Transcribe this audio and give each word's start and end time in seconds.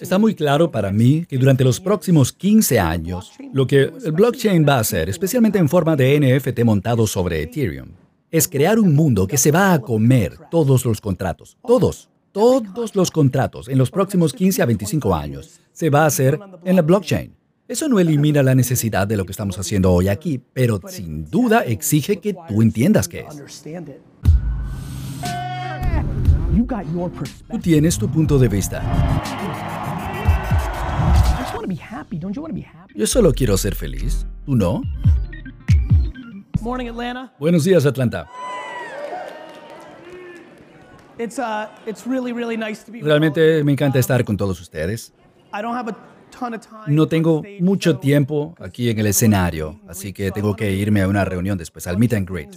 Está 0.00 0.18
muy 0.18 0.36
claro 0.36 0.70
para 0.70 0.92
mí 0.92 1.26
que 1.26 1.36
durante 1.36 1.64
los 1.64 1.80
próximos 1.80 2.32
15 2.32 2.78
años, 2.78 3.32
lo 3.52 3.66
que 3.66 3.90
el 4.04 4.12
blockchain 4.12 4.64
va 4.66 4.76
a 4.76 4.80
hacer, 4.80 5.08
especialmente 5.08 5.58
en 5.58 5.68
forma 5.68 5.96
de 5.96 6.20
NFT 6.20 6.62
montado 6.62 7.06
sobre 7.08 7.42
Ethereum, 7.42 7.88
es 8.30 8.46
crear 8.46 8.78
un 8.78 8.94
mundo 8.94 9.26
que 9.26 9.36
se 9.36 9.50
va 9.50 9.72
a 9.72 9.80
comer 9.80 10.38
todos 10.48 10.84
los 10.84 11.00
contratos. 11.00 11.56
Todos, 11.66 12.08
todos 12.30 12.94
los 12.94 13.10
contratos 13.10 13.68
en 13.68 13.78
los 13.78 13.90
próximos 13.90 14.32
15 14.32 14.62
a 14.62 14.66
25 14.66 15.12
años 15.12 15.60
se 15.72 15.90
va 15.90 16.04
a 16.04 16.06
hacer 16.06 16.38
en 16.64 16.76
la 16.76 16.82
blockchain. 16.82 17.34
Eso 17.66 17.88
no 17.88 17.98
elimina 17.98 18.42
la 18.42 18.54
necesidad 18.54 19.08
de 19.08 19.16
lo 19.16 19.24
que 19.24 19.32
estamos 19.32 19.58
haciendo 19.58 19.92
hoy 19.92 20.08
aquí, 20.08 20.40
pero 20.52 20.80
sin 20.88 21.28
duda 21.28 21.60
exige 21.60 22.18
que 22.18 22.34
tú 22.48 22.62
entiendas 22.62 23.08
qué 23.08 23.26
es. 23.28 23.64
Tú 27.50 27.58
tienes 27.58 27.98
tu 27.98 28.08
punto 28.08 28.38
de 28.38 28.48
vista. 28.48 28.82
Yo 32.94 33.06
solo 33.06 33.32
quiero 33.32 33.56
ser 33.56 33.74
feliz. 33.74 34.26
¿Tú 34.44 34.56
no? 34.56 34.82
Buenos 37.38 37.64
días, 37.64 37.86
Atlanta. 37.86 38.28
Realmente 43.06 43.62
me 43.64 43.72
encanta 43.72 43.98
estar 43.98 44.24
con 44.24 44.36
todos 44.36 44.60
ustedes. 44.60 45.12
No 46.86 47.08
tengo 47.08 47.42
mucho 47.60 47.98
tiempo 47.98 48.54
aquí 48.58 48.90
en 48.90 48.98
el 48.98 49.06
escenario, 49.06 49.80
así 49.88 50.12
que 50.12 50.30
tengo 50.30 50.56
que 50.56 50.72
irme 50.72 51.02
a 51.02 51.08
una 51.08 51.24
reunión 51.24 51.58
después, 51.58 51.86
al 51.86 51.98
meet 51.98 52.14
and 52.14 52.28
greet. 52.28 52.48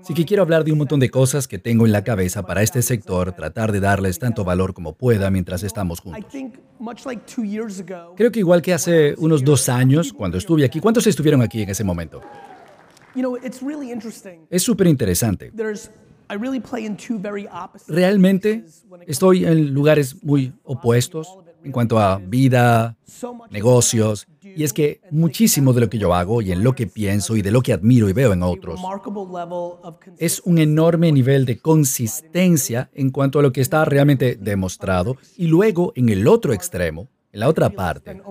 Así 0.00 0.14
que 0.14 0.24
quiero 0.24 0.42
hablar 0.42 0.64
de 0.64 0.72
un 0.72 0.78
montón 0.78 1.00
de 1.00 1.10
cosas 1.10 1.48
que 1.48 1.58
tengo 1.58 1.86
en 1.86 1.92
la 1.92 2.04
cabeza 2.04 2.44
para 2.44 2.62
este 2.62 2.82
sector, 2.82 3.32
tratar 3.32 3.72
de 3.72 3.80
darles 3.80 4.18
tanto 4.18 4.44
valor 4.44 4.74
como 4.74 4.94
pueda 4.94 5.30
mientras 5.30 5.62
estamos 5.62 6.00
juntos. 6.00 6.32
Creo 8.16 8.32
que 8.32 8.38
igual 8.38 8.62
que 8.62 8.74
hace 8.74 9.14
unos 9.18 9.44
dos 9.44 9.68
años, 9.68 10.12
cuando 10.12 10.38
estuve 10.38 10.64
aquí, 10.64 10.80
¿cuántos 10.80 11.06
estuvieron 11.06 11.42
aquí 11.42 11.62
en 11.62 11.70
ese 11.70 11.84
momento? 11.84 12.20
Es 14.50 14.62
súper 14.62 14.86
interesante. 14.86 15.52
Realmente 17.88 18.64
estoy 19.06 19.44
en 19.44 19.74
lugares 19.74 20.24
muy 20.24 20.52
opuestos 20.64 21.38
en 21.64 21.72
cuanto 21.72 21.98
a 21.98 22.18
vida, 22.18 22.96
negocios, 23.50 24.26
y 24.42 24.62
es 24.62 24.72
que 24.72 25.00
muchísimo 25.10 25.72
de 25.72 25.80
lo 25.80 25.90
que 25.90 25.98
yo 25.98 26.14
hago 26.14 26.42
y 26.42 26.52
en 26.52 26.62
lo 26.62 26.74
que 26.74 26.86
pienso 26.86 27.36
y 27.36 27.42
de 27.42 27.50
lo 27.50 27.62
que 27.62 27.72
admiro 27.72 28.08
y 28.08 28.12
veo 28.12 28.32
en 28.32 28.42
otros 28.42 28.80
es 30.18 30.40
un 30.44 30.58
enorme 30.58 31.10
nivel 31.10 31.46
de 31.46 31.58
consistencia 31.58 32.90
en 32.94 33.10
cuanto 33.10 33.38
a 33.38 33.42
lo 33.42 33.52
que 33.52 33.60
está 33.60 33.84
realmente 33.84 34.36
demostrado 34.36 35.16
y 35.36 35.46
luego 35.46 35.92
en 35.96 36.08
el 36.10 36.28
otro 36.28 36.52
extremo 36.52 37.08
en 37.34 37.40
la 37.40 37.48
otra 37.48 37.68
parte, 37.68 38.22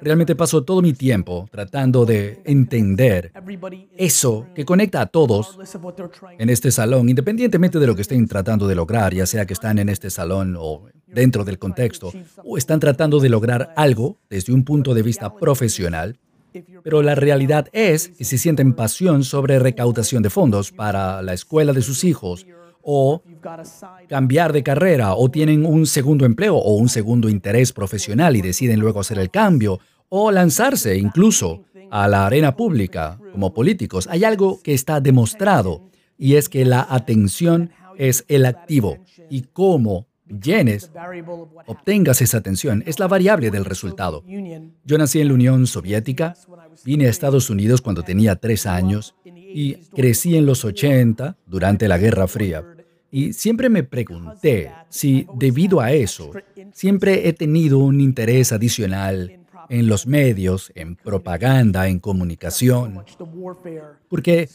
realmente 0.00 0.36
paso 0.36 0.62
todo 0.62 0.80
mi 0.82 0.92
tiempo 0.92 1.48
tratando 1.50 2.06
de 2.06 2.40
entender 2.44 3.32
eso 3.96 4.46
que 4.54 4.64
conecta 4.64 5.00
a 5.00 5.06
todos 5.06 5.58
en 6.38 6.48
este 6.48 6.70
salón, 6.70 7.08
independientemente 7.08 7.80
de 7.80 7.88
lo 7.88 7.96
que 7.96 8.02
estén 8.02 8.28
tratando 8.28 8.68
de 8.68 8.76
lograr, 8.76 9.12
ya 9.12 9.26
sea 9.26 9.46
que 9.46 9.52
están 9.52 9.80
en 9.80 9.88
este 9.88 10.10
salón 10.10 10.56
o 10.56 10.84
dentro 11.08 11.44
del 11.44 11.58
contexto, 11.58 12.12
o 12.44 12.56
están 12.56 12.78
tratando 12.78 13.18
de 13.18 13.30
lograr 13.30 13.74
algo 13.76 14.16
desde 14.30 14.52
un 14.52 14.64
punto 14.64 14.94
de 14.94 15.02
vista 15.02 15.34
profesional. 15.34 16.16
Pero 16.84 17.02
la 17.02 17.16
realidad 17.16 17.66
es 17.72 18.10
que 18.10 18.24
si 18.24 18.38
sienten 18.38 18.74
pasión 18.74 19.24
sobre 19.24 19.58
recaudación 19.58 20.22
de 20.22 20.30
fondos 20.30 20.70
para 20.70 21.20
la 21.22 21.32
escuela 21.32 21.72
de 21.72 21.82
sus 21.82 22.04
hijos 22.04 22.46
o 22.82 23.22
cambiar 24.08 24.52
de 24.52 24.62
carrera 24.62 25.14
o 25.14 25.30
tienen 25.30 25.66
un 25.66 25.86
segundo 25.86 26.24
empleo 26.24 26.56
o 26.56 26.74
un 26.74 26.88
segundo 26.88 27.28
interés 27.28 27.72
profesional 27.72 28.36
y 28.36 28.42
deciden 28.42 28.80
luego 28.80 29.00
hacer 29.00 29.18
el 29.18 29.30
cambio 29.30 29.80
o 30.08 30.30
lanzarse 30.30 30.96
incluso 30.96 31.64
a 31.90 32.08
la 32.08 32.26
arena 32.26 32.56
pública 32.56 33.18
como 33.32 33.52
políticos, 33.52 34.08
hay 34.10 34.24
algo 34.24 34.60
que 34.62 34.74
está 34.74 35.00
demostrado 35.00 35.90
y 36.16 36.36
es 36.36 36.48
que 36.48 36.64
la 36.64 36.86
atención 36.88 37.70
es 37.96 38.24
el 38.28 38.46
activo 38.46 38.98
y 39.28 39.42
cómo 39.52 40.06
llenes, 40.26 40.90
obtengas 41.66 42.22
esa 42.22 42.38
atención, 42.38 42.84
es 42.86 42.98
la 42.98 43.08
variable 43.08 43.50
del 43.50 43.64
resultado. 43.64 44.24
Yo 44.84 44.98
nací 44.98 45.20
en 45.20 45.28
la 45.28 45.34
Unión 45.34 45.66
Soviética, 45.66 46.34
vine 46.84 47.06
a 47.06 47.10
Estados 47.10 47.50
Unidos 47.50 47.80
cuando 47.80 48.02
tenía 48.02 48.36
tres 48.36 48.66
años 48.66 49.14
y 49.52 49.74
crecí 49.94 50.36
en 50.36 50.46
los 50.46 50.64
80 50.64 51.36
durante 51.46 51.88
la 51.88 51.98
Guerra 51.98 52.26
Fría. 52.26 52.64
Y 53.12 53.32
siempre 53.32 53.68
me 53.68 53.82
pregunté 53.82 54.70
si 54.88 55.26
debido 55.34 55.80
a 55.80 55.92
eso, 55.92 56.30
siempre 56.72 57.28
he 57.28 57.32
tenido 57.32 57.78
un 57.78 58.00
interés 58.00 58.52
adicional 58.52 59.40
en 59.68 59.86
los 59.86 60.06
medios, 60.06 60.72
en 60.74 60.96
propaganda, 60.96 61.88
en 61.88 62.00
comunicación, 62.00 63.04
porque 64.08 64.48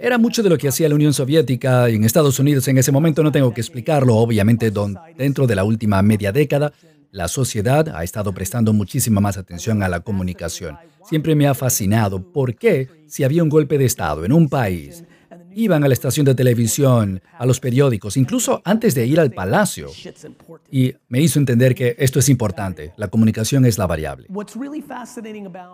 era 0.00 0.16
mucho 0.16 0.42
de 0.42 0.48
lo 0.48 0.56
que 0.56 0.68
hacía 0.68 0.88
la 0.88 0.94
Unión 0.94 1.12
Soviética 1.12 1.88
en 1.88 2.04
Estados 2.04 2.38
Unidos 2.38 2.66
en 2.68 2.78
ese 2.78 2.90
momento, 2.90 3.22
no 3.22 3.30
tengo 3.30 3.52
que 3.52 3.60
explicarlo, 3.60 4.16
obviamente 4.16 4.72
dentro 5.16 5.46
de 5.46 5.54
la 5.54 5.64
última 5.64 6.00
media 6.02 6.32
década, 6.32 6.72
la 7.10 7.28
sociedad 7.28 7.88
ha 7.94 8.04
estado 8.04 8.32
prestando 8.32 8.72
muchísima 8.72 9.20
más 9.20 9.36
atención 9.36 9.82
a 9.82 9.88
la 9.88 10.00
comunicación. 10.00 10.76
Siempre 11.08 11.34
me 11.34 11.46
ha 11.46 11.54
fascinado 11.54 12.32
por 12.32 12.54
qué, 12.54 12.88
si 13.06 13.24
había 13.24 13.42
un 13.42 13.48
golpe 13.48 13.78
de 13.78 13.86
Estado 13.86 14.24
en 14.24 14.32
un 14.32 14.48
país, 14.48 15.04
iban 15.58 15.82
a 15.82 15.88
la 15.88 15.94
estación 15.94 16.24
de 16.24 16.34
televisión, 16.34 17.20
a 17.36 17.44
los 17.44 17.58
periódicos, 17.58 18.16
incluso 18.16 18.62
antes 18.64 18.94
de 18.94 19.06
ir 19.06 19.18
al 19.18 19.32
palacio. 19.32 19.90
Y 20.70 20.94
me 21.08 21.20
hizo 21.20 21.38
entender 21.38 21.74
que 21.74 21.96
esto 21.98 22.20
es 22.20 22.28
importante, 22.28 22.92
la 22.96 23.08
comunicación 23.08 23.64
es 23.64 23.76
la 23.76 23.86
variable. 23.86 24.28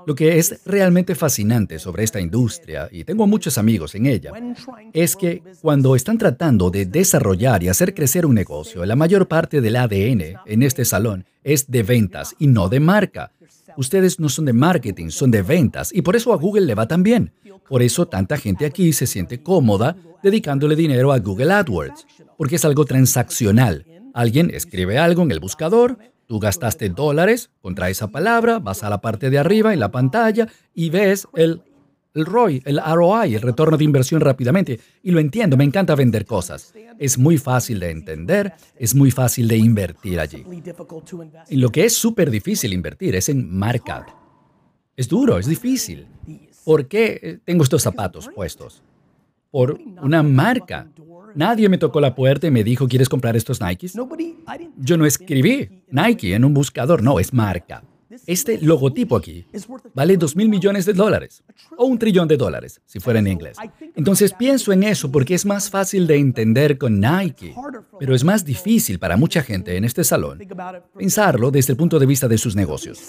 Lo 0.06 0.14
que 0.14 0.38
es 0.38 0.60
realmente 0.64 1.14
fascinante 1.14 1.78
sobre 1.78 2.04
esta 2.04 2.20
industria, 2.20 2.88
y 2.90 3.04
tengo 3.04 3.26
muchos 3.26 3.58
amigos 3.58 3.94
en 3.94 4.06
ella, 4.06 4.32
es 4.92 5.16
que 5.16 5.42
cuando 5.60 5.94
están 5.94 6.16
tratando 6.16 6.70
de 6.70 6.86
desarrollar 6.86 7.62
y 7.62 7.68
hacer 7.68 7.94
crecer 7.94 8.24
un 8.24 8.34
negocio, 8.34 8.84
la 8.86 8.96
mayor 8.96 9.28
parte 9.28 9.60
del 9.60 9.76
ADN 9.76 10.38
en 10.46 10.62
este 10.62 10.84
salón 10.84 11.26
es 11.42 11.70
de 11.70 11.82
ventas 11.82 12.34
y 12.38 12.46
no 12.46 12.68
de 12.68 12.80
marca. 12.80 13.30
Ustedes 13.76 14.20
no 14.20 14.28
son 14.28 14.44
de 14.44 14.52
marketing, 14.52 15.10
son 15.10 15.30
de 15.30 15.42
ventas 15.42 15.90
y 15.92 16.02
por 16.02 16.16
eso 16.16 16.32
a 16.32 16.36
Google 16.36 16.66
le 16.66 16.74
va 16.74 16.86
tan 16.86 17.02
bien. 17.02 17.32
Por 17.68 17.82
eso 17.82 18.06
tanta 18.06 18.36
gente 18.36 18.66
aquí 18.66 18.92
se 18.92 19.06
siente 19.06 19.42
cómoda 19.42 19.96
dedicándole 20.22 20.76
dinero 20.76 21.12
a 21.12 21.18
Google 21.18 21.52
AdWords, 21.52 22.06
porque 22.36 22.56
es 22.56 22.64
algo 22.64 22.84
transaccional. 22.84 23.86
Alguien 24.14 24.50
escribe 24.50 24.98
algo 24.98 25.22
en 25.22 25.30
el 25.30 25.40
buscador, 25.40 25.98
tú 26.26 26.38
gastaste 26.38 26.88
dólares 26.88 27.50
contra 27.60 27.90
esa 27.90 28.08
palabra, 28.08 28.58
vas 28.58 28.82
a 28.84 28.90
la 28.90 29.00
parte 29.00 29.30
de 29.30 29.38
arriba 29.38 29.72
en 29.72 29.80
la 29.80 29.90
pantalla 29.90 30.48
y 30.74 30.90
ves 30.90 31.26
el, 31.34 31.62
el 32.14 32.26
ROI, 32.26 32.62
el 32.64 32.80
ROI, 32.80 33.34
el 33.34 33.42
retorno 33.42 33.76
de 33.76 33.84
inversión 33.84 34.20
rápidamente. 34.20 34.78
Y 35.02 35.10
lo 35.10 35.20
entiendo, 35.20 35.56
me 35.56 35.64
encanta 35.64 35.94
vender 35.94 36.24
cosas. 36.24 36.72
Es 36.98 37.18
muy 37.18 37.38
fácil 37.38 37.80
de 37.80 37.90
entender, 37.90 38.52
es 38.76 38.94
muy 38.94 39.10
fácil 39.10 39.48
de 39.48 39.56
invertir 39.56 40.20
allí. 40.20 40.44
Y 41.48 41.56
lo 41.56 41.70
que 41.70 41.84
es 41.84 41.96
súper 41.96 42.30
difícil 42.30 42.72
invertir 42.72 43.16
es 43.16 43.28
en 43.28 43.52
marca. 43.56 44.06
Es 44.96 45.08
duro, 45.08 45.38
es 45.38 45.46
difícil. 45.46 46.06
¿Por 46.64 46.86
qué 46.86 47.40
tengo 47.44 47.64
estos 47.64 47.82
zapatos 47.82 48.30
puestos? 48.34 48.82
Por 49.50 49.78
una 50.00 50.22
marca. 50.22 50.88
Nadie 51.34 51.68
me 51.68 51.78
tocó 51.78 52.00
la 52.00 52.14
puerta 52.14 52.46
y 52.46 52.50
me 52.52 52.62
dijo, 52.62 52.86
¿quieres 52.86 53.08
comprar 53.08 53.36
estos 53.36 53.60
Nikes? 53.60 53.94
Yo 54.76 54.96
no 54.96 55.04
escribí 55.04 55.82
Nike 55.90 56.34
en 56.34 56.44
un 56.44 56.54
buscador, 56.54 57.02
no, 57.02 57.18
es 57.18 57.32
marca. 57.32 57.82
Este 58.26 58.58
logotipo 58.60 59.16
aquí 59.16 59.46
vale 59.94 60.16
dos 60.16 60.36
mil 60.36 60.48
millones 60.48 60.86
de 60.86 60.92
dólares 60.92 61.42
o 61.76 61.86
un 61.86 61.98
trillón 61.98 62.28
de 62.28 62.36
dólares, 62.36 62.80
si 62.86 63.00
fuera 63.00 63.18
en 63.18 63.26
inglés. 63.26 63.56
Entonces 63.96 64.32
pienso 64.32 64.72
en 64.72 64.82
eso 64.82 65.10
porque 65.10 65.34
es 65.34 65.44
más 65.44 65.70
fácil 65.70 66.06
de 66.06 66.16
entender 66.16 66.78
con 66.78 67.00
Nike, 67.00 67.54
pero 67.98 68.14
es 68.14 68.24
más 68.24 68.44
difícil 68.44 68.98
para 68.98 69.16
mucha 69.16 69.42
gente 69.42 69.76
en 69.76 69.84
este 69.84 70.04
salón 70.04 70.40
pensarlo 70.96 71.50
desde 71.50 71.72
el 71.72 71.76
punto 71.76 71.98
de 71.98 72.06
vista 72.06 72.28
de 72.28 72.38
sus 72.38 72.56
negocios. 72.56 73.00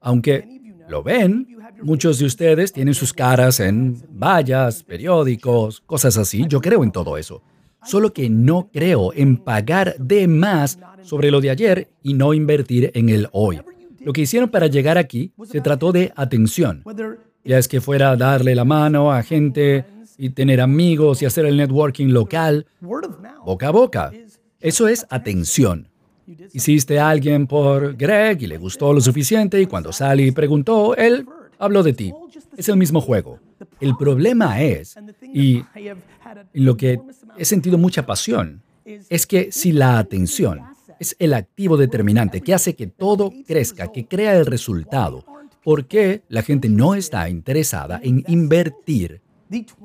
Aunque 0.00 0.60
lo 0.88 1.02
ven, 1.02 1.48
muchos 1.82 2.18
de 2.18 2.26
ustedes 2.26 2.72
tienen 2.72 2.94
sus 2.94 3.12
caras 3.12 3.60
en 3.60 4.02
vallas, 4.10 4.82
periódicos, 4.82 5.80
cosas 5.80 6.16
así. 6.18 6.44
Yo 6.48 6.60
creo 6.60 6.84
en 6.84 6.92
todo 6.92 7.16
eso. 7.16 7.42
Solo 7.84 8.12
que 8.12 8.30
no 8.30 8.70
creo 8.72 9.12
en 9.14 9.36
pagar 9.36 9.96
de 9.98 10.26
más 10.26 10.78
sobre 11.02 11.30
lo 11.30 11.40
de 11.40 11.50
ayer 11.50 11.88
y 12.02 12.14
no 12.14 12.32
invertir 12.32 12.90
en 12.94 13.08
el 13.10 13.28
hoy. 13.32 13.60
Lo 14.04 14.12
que 14.12 14.22
hicieron 14.22 14.48
para 14.48 14.66
llegar 14.66 14.98
aquí 14.98 15.32
se 15.44 15.60
trató 15.60 15.92
de 15.92 16.12
atención. 16.16 16.84
Ya 17.44 17.58
es 17.58 17.68
que 17.68 17.80
fuera 17.80 18.16
darle 18.16 18.54
la 18.54 18.64
mano 18.64 19.12
a 19.12 19.22
gente 19.22 19.84
y 20.16 20.30
tener 20.30 20.60
amigos 20.60 21.22
y 21.22 21.26
hacer 21.26 21.46
el 21.46 21.56
networking 21.56 22.08
local, 22.08 22.66
boca 22.80 23.68
a 23.68 23.70
boca. 23.70 24.12
Eso 24.60 24.88
es 24.88 25.06
atención. 25.10 25.88
Hiciste 26.52 26.98
a 26.98 27.10
alguien 27.10 27.46
por 27.46 27.96
Greg 27.96 28.42
y 28.42 28.46
le 28.46 28.56
gustó 28.56 28.92
lo 28.92 29.00
suficiente 29.00 29.60
y 29.60 29.66
cuando 29.66 29.92
Sally 29.92 30.30
preguntó, 30.30 30.96
él 30.96 31.26
habló 31.58 31.82
de 31.82 31.92
ti. 31.92 32.12
Es 32.56 32.68
el 32.68 32.76
mismo 32.76 33.00
juego. 33.00 33.40
El 33.80 33.96
problema 33.96 34.62
es, 34.62 34.96
y 35.22 35.62
en 35.74 36.64
lo 36.64 36.76
que 36.76 36.98
he 37.36 37.44
sentido 37.44 37.76
mucha 37.76 38.06
pasión, 38.06 38.62
es 38.84 39.26
que 39.26 39.50
si 39.50 39.72
la 39.72 39.98
atención 39.98 40.60
es 41.04 41.16
el 41.18 41.34
activo 41.34 41.76
determinante 41.76 42.40
que 42.40 42.54
hace 42.54 42.74
que 42.74 42.86
todo 42.86 43.30
crezca, 43.46 43.92
que 43.92 44.06
crea 44.06 44.34
el 44.36 44.46
resultado. 44.46 45.24
¿Por 45.62 45.86
qué 45.86 46.22
la 46.28 46.42
gente 46.42 46.68
no 46.68 46.94
está 46.94 47.28
interesada 47.28 48.00
en 48.02 48.24
invertir 48.26 49.20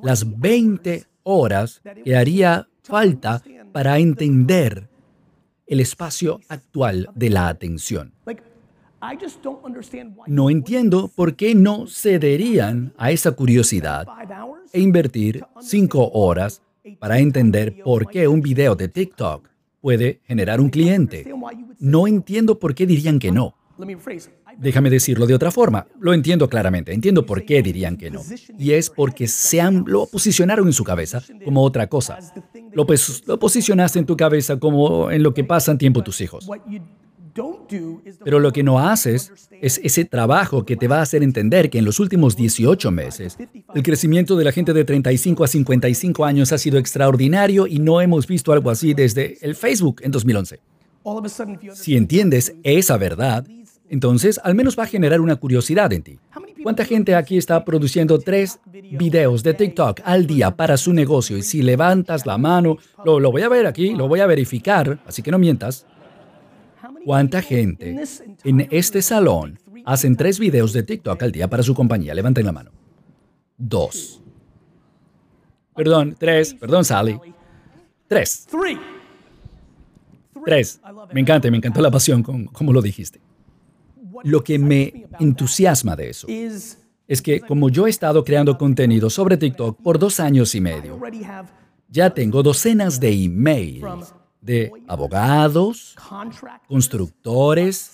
las 0.02 0.40
20 0.40 1.04
horas 1.22 1.82
que 2.04 2.16
haría 2.16 2.68
falta 2.82 3.42
para 3.72 3.98
entender 3.98 4.88
el 5.66 5.80
espacio 5.80 6.40
actual 6.48 7.08
de 7.14 7.30
la 7.30 7.48
atención? 7.48 8.14
No 10.26 10.50
entiendo 10.50 11.10
por 11.14 11.36
qué 11.36 11.54
no 11.54 11.86
cederían 11.86 12.92
a 12.96 13.10
esa 13.10 13.32
curiosidad 13.32 14.06
e 14.72 14.80
invertir 14.80 15.44
cinco 15.60 16.10
horas 16.12 16.62
para 16.98 17.18
entender 17.18 17.82
por 17.82 18.08
qué 18.08 18.26
un 18.26 18.40
video 18.40 18.74
de 18.74 18.88
TikTok 18.88 19.49
puede 19.80 20.20
generar 20.24 20.60
un 20.60 20.70
cliente. 20.70 21.26
No 21.78 22.06
entiendo 22.06 22.58
por 22.58 22.74
qué 22.74 22.86
dirían 22.86 23.18
que 23.18 23.32
no. 23.32 23.54
Déjame 24.58 24.90
decirlo 24.90 25.26
de 25.26 25.34
otra 25.34 25.50
forma. 25.50 25.86
Lo 25.98 26.12
entiendo 26.12 26.48
claramente. 26.48 26.92
Entiendo 26.92 27.24
por 27.24 27.44
qué 27.44 27.62
dirían 27.62 27.96
que 27.96 28.10
no. 28.10 28.20
Y 28.58 28.72
es 28.72 28.90
porque 28.90 29.26
se 29.26 29.60
han, 29.60 29.84
lo 29.86 30.06
posicionaron 30.06 30.66
en 30.66 30.72
su 30.72 30.84
cabeza 30.84 31.22
como 31.44 31.62
otra 31.62 31.86
cosa. 31.88 32.18
Lo, 32.72 32.86
lo 33.26 33.38
posicionaste 33.38 33.98
en 33.98 34.06
tu 34.06 34.16
cabeza 34.16 34.58
como 34.58 35.10
en 35.10 35.22
lo 35.22 35.32
que 35.32 35.44
pasan 35.44 35.78
tiempo 35.78 36.02
tus 36.02 36.20
hijos. 36.20 36.48
Pero 38.24 38.38
lo 38.38 38.52
que 38.52 38.62
no 38.62 38.78
haces 38.78 39.32
es 39.60 39.80
ese 39.82 40.04
trabajo 40.04 40.64
que 40.64 40.76
te 40.76 40.88
va 40.88 40.98
a 40.98 41.02
hacer 41.02 41.22
entender 41.22 41.70
que 41.70 41.78
en 41.78 41.84
los 41.84 42.00
últimos 42.00 42.36
18 42.36 42.90
meses 42.90 43.38
el 43.74 43.82
crecimiento 43.82 44.36
de 44.36 44.44
la 44.44 44.52
gente 44.52 44.72
de 44.72 44.84
35 44.84 45.44
a 45.44 45.48
55 45.48 46.24
años 46.24 46.52
ha 46.52 46.58
sido 46.58 46.78
extraordinario 46.78 47.66
y 47.66 47.78
no 47.78 48.00
hemos 48.00 48.26
visto 48.26 48.52
algo 48.52 48.70
así 48.70 48.94
desde 48.94 49.38
el 49.40 49.54
Facebook 49.54 50.00
en 50.02 50.10
2011. 50.10 50.60
Si 51.74 51.96
entiendes 51.96 52.54
esa 52.62 52.96
verdad, 52.98 53.46
entonces 53.88 54.40
al 54.42 54.54
menos 54.54 54.78
va 54.78 54.84
a 54.84 54.86
generar 54.86 55.20
una 55.20 55.36
curiosidad 55.36 55.92
en 55.92 56.02
ti. 56.02 56.18
¿Cuánta 56.62 56.84
gente 56.84 57.14
aquí 57.14 57.38
está 57.38 57.64
produciendo 57.64 58.18
tres 58.18 58.60
videos 58.92 59.42
de 59.42 59.54
TikTok 59.54 60.00
al 60.04 60.26
día 60.26 60.50
para 60.50 60.76
su 60.76 60.92
negocio? 60.92 61.38
Y 61.38 61.42
si 61.42 61.62
levantas 61.62 62.26
la 62.26 62.36
mano, 62.36 62.76
lo, 63.04 63.18
lo 63.18 63.32
voy 63.32 63.42
a 63.42 63.48
ver 63.48 63.66
aquí, 63.66 63.94
lo 63.94 64.08
voy 64.08 64.20
a 64.20 64.26
verificar, 64.26 65.00
así 65.06 65.22
que 65.22 65.30
no 65.30 65.38
mientas. 65.38 65.86
¿Cuánta 67.04 67.42
gente 67.42 68.02
en 68.44 68.68
este 68.70 69.02
salón 69.02 69.58
hacen 69.84 70.16
tres 70.16 70.38
videos 70.38 70.72
de 70.72 70.82
TikTok 70.82 71.22
al 71.22 71.32
día 71.32 71.48
para 71.48 71.62
su 71.62 71.74
compañía? 71.74 72.14
Levanten 72.14 72.46
la 72.46 72.52
mano. 72.52 72.70
Dos. 73.56 74.22
Perdón, 75.74 76.16
tres. 76.18 76.54
Perdón, 76.54 76.84
Sally. 76.84 77.18
Tres. 78.06 78.46
Tres. 80.44 80.80
Me 81.12 81.20
encanta, 81.20 81.50
me 81.50 81.56
encantó 81.56 81.80
la 81.80 81.90
pasión 81.90 82.22
con 82.22 82.46
cómo 82.46 82.72
lo 82.72 82.82
dijiste. 82.82 83.20
Lo 84.24 84.42
que 84.44 84.58
me 84.58 85.06
entusiasma 85.18 85.96
de 85.96 86.10
eso 86.10 86.26
es 86.28 87.22
que 87.22 87.40
como 87.40 87.70
yo 87.70 87.86
he 87.86 87.90
estado 87.90 88.24
creando 88.24 88.58
contenido 88.58 89.10
sobre 89.10 89.36
TikTok 89.36 89.80
por 89.82 89.98
dos 89.98 90.20
años 90.20 90.54
y 90.54 90.60
medio, 90.60 91.00
ya 91.88 92.10
tengo 92.10 92.42
docenas 92.42 93.00
de 93.00 93.24
emails 93.24 94.14
de 94.40 94.72
abogados, 94.88 95.96
constructores, 96.68 97.92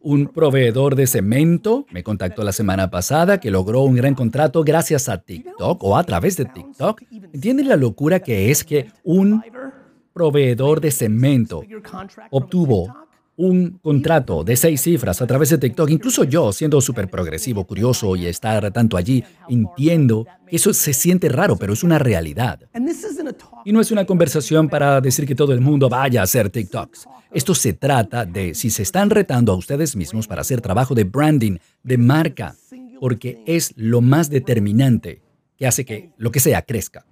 un 0.00 0.26
proveedor 0.26 0.96
de 0.96 1.06
cemento 1.06 1.86
me 1.90 2.02
contactó 2.02 2.44
la 2.44 2.52
semana 2.52 2.90
pasada 2.90 3.40
que 3.40 3.50
logró 3.50 3.82
un 3.82 3.94
gran 3.94 4.14
contrato 4.14 4.62
gracias 4.62 5.08
a 5.08 5.18
TikTok 5.18 5.82
o 5.82 5.96
a 5.96 6.04
través 6.04 6.36
de 6.36 6.44
TikTok. 6.44 7.02
¿Entienden 7.32 7.68
la 7.68 7.76
locura 7.76 8.20
que 8.20 8.50
es 8.50 8.64
que 8.64 8.90
un 9.02 9.42
proveedor 10.12 10.80
de 10.80 10.90
cemento 10.90 11.62
obtuvo 12.30 12.94
un 13.36 13.78
contrato 13.82 14.44
de 14.44 14.56
seis 14.56 14.80
cifras 14.80 15.20
a 15.20 15.26
través 15.26 15.50
de 15.50 15.58
TikTok, 15.58 15.90
incluso 15.90 16.24
yo, 16.24 16.52
siendo 16.52 16.80
súper 16.80 17.08
progresivo, 17.08 17.64
curioso 17.64 18.14
y 18.16 18.26
estar 18.26 18.70
tanto 18.70 18.96
allí, 18.96 19.24
entiendo 19.48 20.26
que 20.48 20.56
eso 20.56 20.72
se 20.72 20.92
siente 20.92 21.28
raro, 21.28 21.56
pero 21.56 21.72
es 21.72 21.82
una 21.82 21.98
realidad. 21.98 22.60
Y 23.64 23.72
no 23.72 23.80
es 23.80 23.90
una 23.90 24.04
conversación 24.04 24.68
para 24.68 25.00
decir 25.00 25.26
que 25.26 25.34
todo 25.34 25.52
el 25.52 25.60
mundo 25.60 25.88
vaya 25.88 26.20
a 26.20 26.24
hacer 26.24 26.50
TikToks. 26.50 27.08
Esto 27.32 27.54
se 27.54 27.72
trata 27.72 28.24
de 28.24 28.54
si 28.54 28.70
se 28.70 28.82
están 28.82 29.10
retando 29.10 29.52
a 29.52 29.56
ustedes 29.56 29.96
mismos 29.96 30.28
para 30.28 30.42
hacer 30.42 30.60
trabajo 30.60 30.94
de 30.94 31.04
branding, 31.04 31.56
de 31.82 31.98
marca, 31.98 32.54
porque 33.00 33.42
es 33.46 33.72
lo 33.76 34.00
más 34.00 34.30
determinante 34.30 35.20
que 35.56 35.66
hace 35.66 35.84
que 35.84 36.10
lo 36.16 36.30
que 36.30 36.40
sea 36.40 36.62
crezca. 36.62 37.04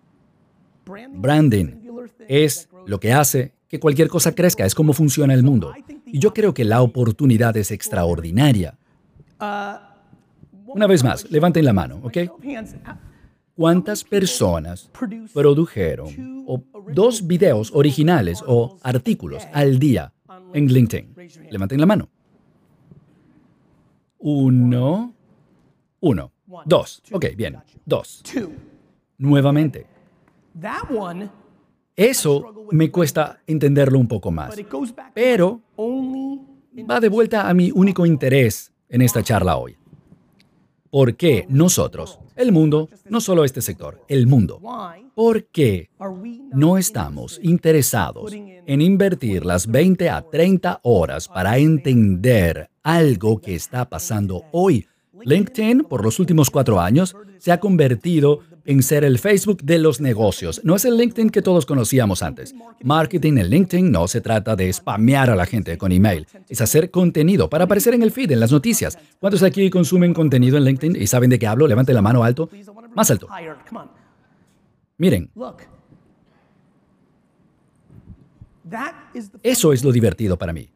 Branding 0.84 1.82
es 2.28 2.68
lo 2.86 3.00
que 3.00 3.12
hace 3.12 3.52
que 3.68 3.80
cualquier 3.80 4.08
cosa 4.08 4.34
crezca, 4.34 4.66
es 4.66 4.74
como 4.74 4.92
funciona 4.92 5.32
el 5.34 5.42
mundo. 5.42 5.72
Y 6.12 6.18
yo 6.18 6.34
creo 6.34 6.52
que 6.52 6.64
la 6.64 6.82
oportunidad 6.82 7.56
es 7.56 7.70
extraordinaria. 7.70 8.76
Una 10.66 10.86
vez 10.86 11.02
más, 11.02 11.28
levanten 11.30 11.64
la 11.64 11.72
mano, 11.72 12.00
¿ok? 12.02 12.18
¿Cuántas 13.56 14.04
personas 14.04 14.90
produjeron 15.32 16.44
dos 16.92 17.26
videos 17.26 17.70
originales 17.74 18.44
o 18.46 18.78
artículos 18.82 19.48
al 19.54 19.78
día 19.78 20.12
en 20.52 20.66
LinkedIn? 20.66 21.14
Levanten 21.50 21.80
la 21.80 21.86
mano. 21.86 22.08
Uno. 24.18 25.14
Uno. 26.00 26.32
Dos. 26.66 27.02
Ok, 27.10 27.26
bien. 27.36 27.56
Dos. 27.86 28.22
Nuevamente. 29.16 29.86
Eso 31.96 32.66
me 32.70 32.90
cuesta 32.90 33.40
entenderlo 33.46 33.98
un 33.98 34.08
poco 34.08 34.30
más. 34.30 34.54
Pero 35.14 35.60
va 36.90 37.00
de 37.00 37.08
vuelta 37.08 37.48
a 37.48 37.54
mi 37.54 37.70
único 37.70 38.06
interés 38.06 38.72
en 38.88 39.02
esta 39.02 39.22
charla 39.22 39.56
hoy. 39.56 39.76
¿Por 40.90 41.16
qué 41.16 41.46
nosotros, 41.48 42.18
el 42.36 42.52
mundo, 42.52 42.88
no 43.08 43.20
solo 43.20 43.44
este 43.44 43.62
sector, 43.62 44.04
el 44.08 44.26
mundo, 44.26 44.60
por 45.14 45.46
qué 45.46 45.90
no 46.52 46.76
estamos 46.76 47.40
interesados 47.42 48.32
en 48.34 48.80
invertir 48.80 49.44
las 49.44 49.66
20 49.66 50.10
a 50.10 50.22
30 50.22 50.80
horas 50.82 51.28
para 51.28 51.56
entender 51.58 52.70
algo 52.82 53.40
que 53.40 53.54
está 53.54 53.88
pasando 53.88 54.44
hoy? 54.52 54.86
LinkedIn, 55.24 55.84
por 55.84 56.04
los 56.04 56.18
últimos 56.18 56.50
cuatro 56.50 56.80
años, 56.80 57.16
se 57.38 57.52
ha 57.52 57.60
convertido 57.60 58.40
en 58.64 58.82
ser 58.82 59.04
el 59.04 59.18
Facebook 59.18 59.62
de 59.62 59.78
los 59.78 60.00
negocios. 60.00 60.60
No 60.64 60.76
es 60.76 60.84
el 60.84 60.96
LinkedIn 60.96 61.30
que 61.30 61.42
todos 61.42 61.66
conocíamos 61.66 62.22
antes. 62.22 62.54
Marketing 62.82 63.38
en 63.38 63.48
LinkedIn 63.48 63.90
no 63.90 64.08
se 64.08 64.20
trata 64.20 64.56
de 64.56 64.72
spamear 64.72 65.30
a 65.30 65.36
la 65.36 65.46
gente 65.46 65.76
con 65.78 65.92
email. 65.92 66.26
Es 66.48 66.60
hacer 66.60 66.90
contenido 66.90 67.48
para 67.48 67.64
aparecer 67.64 67.94
en 67.94 68.02
el 68.02 68.12
feed, 68.12 68.32
en 68.32 68.40
las 68.40 68.52
noticias. 68.52 68.98
¿Cuántos 69.20 69.42
aquí 69.42 69.70
consumen 69.70 70.14
contenido 70.14 70.56
en 70.56 70.64
LinkedIn 70.64 71.00
y 71.00 71.06
saben 71.06 71.30
de 71.30 71.38
qué 71.38 71.46
hablo? 71.46 71.66
Levanten 71.66 71.94
la 71.94 72.02
mano 72.02 72.24
alto. 72.24 72.48
Más 72.94 73.10
alto. 73.10 73.28
Miren. 74.98 75.30
Eso 79.42 79.72
es 79.72 79.84
lo 79.84 79.92
divertido 79.92 80.36
para 80.36 80.52
mí. 80.52 80.68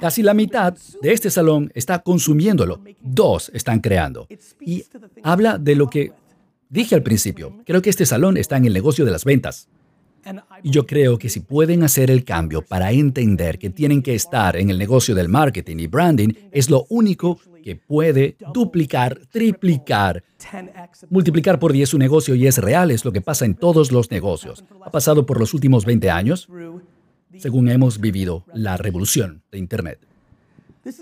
Casi 0.00 0.22
la 0.22 0.34
mitad 0.34 0.76
de 1.00 1.12
este 1.12 1.30
salón 1.30 1.70
está 1.74 2.00
consumiéndolo. 2.00 2.80
Dos 3.00 3.50
están 3.54 3.80
creando. 3.80 4.26
Y 4.60 4.84
habla 5.22 5.58
de 5.58 5.74
lo 5.76 5.88
que 5.88 6.12
Dije 6.70 6.94
al 6.94 7.02
principio, 7.02 7.56
creo 7.64 7.80
que 7.80 7.90
este 7.90 8.04
salón 8.04 8.36
está 8.36 8.56
en 8.56 8.66
el 8.66 8.74
negocio 8.74 9.04
de 9.04 9.10
las 9.10 9.24
ventas. 9.24 9.68
Y 10.62 10.70
yo 10.70 10.86
creo 10.86 11.18
que 11.18 11.30
si 11.30 11.40
pueden 11.40 11.82
hacer 11.82 12.10
el 12.10 12.24
cambio 12.24 12.62
para 12.62 12.92
entender 12.92 13.58
que 13.58 13.70
tienen 13.70 14.02
que 14.02 14.14
estar 14.14 14.56
en 14.56 14.68
el 14.68 14.78
negocio 14.78 15.14
del 15.14 15.28
marketing 15.28 15.76
y 15.78 15.86
branding, 15.86 16.28
es 16.52 16.68
lo 16.68 16.84
único 16.90 17.40
que 17.62 17.76
puede 17.76 18.36
duplicar, 18.52 19.20
triplicar, 19.30 20.22
multiplicar 21.08 21.58
por 21.58 21.72
10 21.72 21.88
su 21.88 21.98
negocio 21.98 22.34
y 22.34 22.46
es 22.46 22.58
real, 22.58 22.90
es 22.90 23.04
lo 23.04 23.12
que 23.12 23.20
pasa 23.20 23.46
en 23.46 23.54
todos 23.54 23.90
los 23.90 24.10
negocios. 24.10 24.64
Ha 24.84 24.90
pasado 24.90 25.24
por 25.24 25.38
los 25.40 25.54
últimos 25.54 25.86
20 25.86 26.10
años, 26.10 26.48
según 27.38 27.68
hemos 27.68 28.00
vivido 28.00 28.44
la 28.52 28.76
revolución 28.76 29.42
de 29.50 29.58
Internet. 29.58 30.07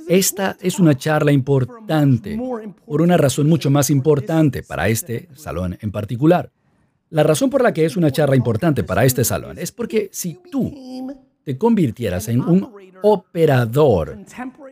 Esta 0.09 0.57
es 0.61 0.79
una 0.79 0.97
charla 0.97 1.33
importante 1.33 2.39
por 2.87 3.03
una 3.03 3.17
razón 3.17 3.49
mucho 3.49 3.71
más 3.71 3.91
importante 3.91 4.63
para 4.63 4.89
este 4.89 5.29
salón 5.35 5.77
en 5.81 5.91
particular. 5.91 6.51
La 7.11 7.23
razón 7.23 7.51
por 7.51 7.63
la 7.63 7.73
que 7.73 7.85
es 7.85 7.97
una 7.97 8.11
charla 8.11 8.37
importante 8.37 8.83
para 8.83 9.05
este 9.05 9.25
salón 9.25 9.59
es 9.59 9.71
porque 9.71 10.09
si 10.13 10.39
tú 10.51 10.73
te 11.45 11.57
convirtieras 11.57 12.29
en 12.29 12.41
un 12.41 12.73
operador 13.03 14.19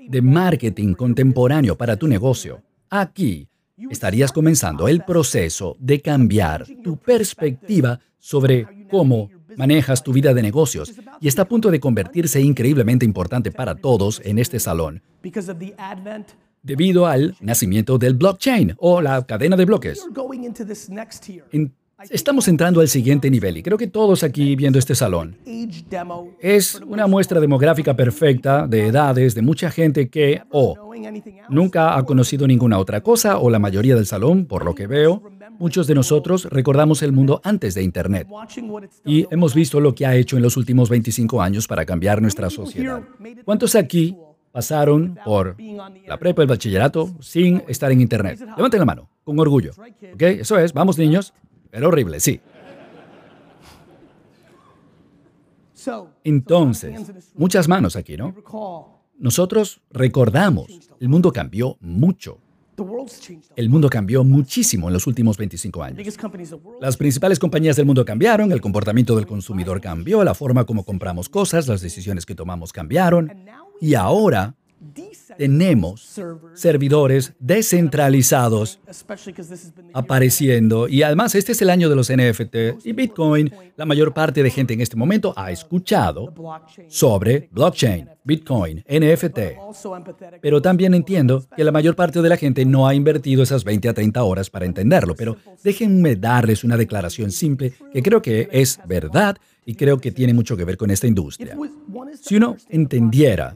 de 0.09 0.23
marketing 0.23 0.95
contemporáneo 0.95 1.77
para 1.77 1.97
tu 1.97 2.09
negocio, 2.09 2.63
aquí 2.91 3.49
estarías 3.91 4.33
comenzando 4.33 4.89
el 4.89 5.05
proceso 5.05 5.77
de 5.79 6.01
cambiar 6.01 6.67
tu 6.83 6.97
perspectiva 6.97 8.01
sobre 8.19 8.67
cómo 8.91 9.31
manejas 9.57 10.03
tu 10.03 10.13
vida 10.13 10.35
de 10.35 10.43
negocios 10.43 10.93
y 11.21 11.29
está 11.29 11.43
a 11.43 11.49
punto 11.49 11.71
de 11.71 11.81
convertirse 11.81 12.41
increíblemente 12.41 13.05
importante 13.05 13.51
para 13.51 13.75
todos 13.75 14.21
en 14.25 14.39
este 14.39 14.61
salón 14.61 15.03
debido 16.65 17.07
al 17.07 17.37
nacimiento 17.41 17.99
del 17.99 18.15
blockchain 18.15 18.75
o 18.79 19.01
la 19.01 19.25
cadena 19.27 19.57
de 19.57 19.67
bloques. 19.67 20.05
Estamos 22.11 22.49
entrando 22.49 22.81
al 22.81 22.89
siguiente 22.89 23.31
nivel 23.31 23.57
y 23.57 23.63
creo 23.63 23.79
que 23.79 23.87
todos 23.87 24.25
aquí 24.25 24.57
viendo 24.57 24.79
este 24.79 24.95
salón 24.95 25.37
es 26.41 26.81
una 26.87 27.07
muestra 27.07 27.41
demográfica 27.41 27.95
perfecta 27.95 28.67
de 28.67 28.89
edades 28.89 29.35
de 29.35 29.43
mucha 29.43 29.71
gente 29.71 30.09
que 30.09 30.43
o 30.51 30.77
nunca 31.49 31.97
ha 31.97 32.05
conocido 32.05 32.47
ninguna 32.47 32.79
otra 32.79 33.01
cosa 33.01 33.39
o 33.39 33.49
la 33.49 33.59
mayoría 33.59 33.95
del 33.95 34.07
salón, 34.07 34.47
por 34.47 34.65
lo 34.65 34.75
que 34.75 34.87
veo, 34.87 35.23
muchos 35.59 35.87
de 35.87 35.95
nosotros 35.95 36.47
recordamos 36.51 37.03
el 37.03 37.13
mundo 37.13 37.41
antes 37.45 37.75
de 37.75 37.83
Internet 37.83 38.27
y 39.05 39.27
hemos 39.31 39.55
visto 39.55 39.81
lo 39.81 39.95
que 39.95 40.05
ha 40.07 40.17
hecho 40.17 40.37
en 40.37 40.43
los 40.43 40.57
últimos 40.57 40.91
25 40.91 41.41
años 41.41 41.67
para 41.69 41.85
cambiar 41.85 42.21
nuestra 42.21 42.51
sociedad. 42.51 43.03
¿Cuántos 43.45 43.75
aquí 43.77 44.17
pasaron 44.53 45.19
por 45.25 45.57
la 46.07 46.19
prepa, 46.19 46.43
el 46.43 46.49
bachillerato, 46.49 47.15
sin 47.21 47.63
estar 47.69 47.91
en 47.93 48.01
Internet? 48.01 48.41
Levanten 48.57 48.81
la 48.81 48.87
mano, 48.87 49.09
con 49.23 49.39
orgullo. 49.39 49.73
¿Ok? 50.13 50.23
Eso 50.23 50.59
es, 50.59 50.73
vamos 50.73 50.99
niños. 50.99 51.33
Era 51.75 51.89
horrible, 51.89 52.21
sí. 52.21 52.41
Entonces, 56.23 57.13
muchas 57.35 57.69
manos 57.69 57.97
aquí, 57.97 58.17
¿no? 58.17 58.33
Nosotros 59.19 59.83
recordamos, 59.91 60.69
el 61.01 61.09
mundo 61.09 61.33
cambió 61.33 61.77
mucho. 61.81 62.39
El 63.57 63.69
mundo 63.69 63.91
cambió 63.91 64.25
muchísimo 64.25 64.89
en 64.89 64.95
los 64.95 65.07
últimos 65.07 65.37
25 65.37 65.83
años. 65.83 66.17
Las 66.81 66.97
principales 66.97 67.39
compañías 67.39 67.77
del 67.77 67.87
mundo 67.87 68.05
cambiaron, 68.05 68.53
el 68.53 68.61
comportamiento 68.61 69.17
del 69.17 69.27
consumidor 69.27 69.81
cambió, 69.81 70.23
la 70.25 70.35
forma 70.35 70.65
como 70.65 70.85
compramos 70.85 71.29
cosas, 71.29 71.67
las 71.67 71.81
decisiones 71.81 72.25
que 72.25 72.37
tomamos 72.37 72.73
cambiaron. 72.73 73.33
Y 73.81 73.95
ahora 73.95 74.55
tenemos 75.37 76.21
servidores 76.55 77.35
descentralizados 77.39 78.81
apareciendo. 79.93 80.89
Y 80.89 81.03
además, 81.03 81.35
este 81.35 81.53
es 81.53 81.63
el 81.63 81.71
año 81.71 81.89
de 81.89 81.97
los 81.97 82.11
NFT 82.11 82.85
y 82.85 82.93
Bitcoin. 82.93 83.53
La 83.77 83.85
mayor 83.85 84.15
parte 84.15 84.43
de 84.43 84.51
gente 84.51 84.75
en 84.75 84.81
este 84.81 84.97
momento 84.97 85.33
ha 85.37 85.51
escuchado 85.51 86.33
sobre 86.89 87.49
blockchain, 87.51 88.09
Bitcoin, 88.25 88.85
NFT. 88.89 89.39
Pero 90.41 90.63
también 90.63 90.95
entiendo 90.95 91.45
que 91.57 91.65
la 91.65 91.73
mayor 91.73 91.97
parte 91.97 92.23
de 92.23 92.29
la 92.29 92.37
gente 92.37 92.65
no 92.65 92.87
ha 92.87 92.95
invertido 92.95 93.43
esas 93.43 93.65
20 93.65 93.89
a 93.89 93.95
30 93.95 94.23
horas 94.23 94.51
para 94.51 94.67
entenderlo. 94.67 95.15
Pero 95.15 95.37
déjenme 95.63 96.17
darles 96.17 96.65
una 96.65 96.77
declaración 96.77 97.31
simple 97.31 97.75
que 97.93 98.03
creo 98.03 98.23
que 98.23 98.49
es 98.53 98.79
verdad 98.87 99.37
y 99.67 99.75
creo 99.75 99.99
que 99.99 100.11
tiene 100.11 100.35
mucho 100.35 100.57
que 100.57 100.65
ver 100.65 100.77
con 100.77 100.91
esta 100.91 101.07
industria. 101.07 101.57
Si 102.21 102.37
uno 102.37 102.57
entendiera 102.69 103.55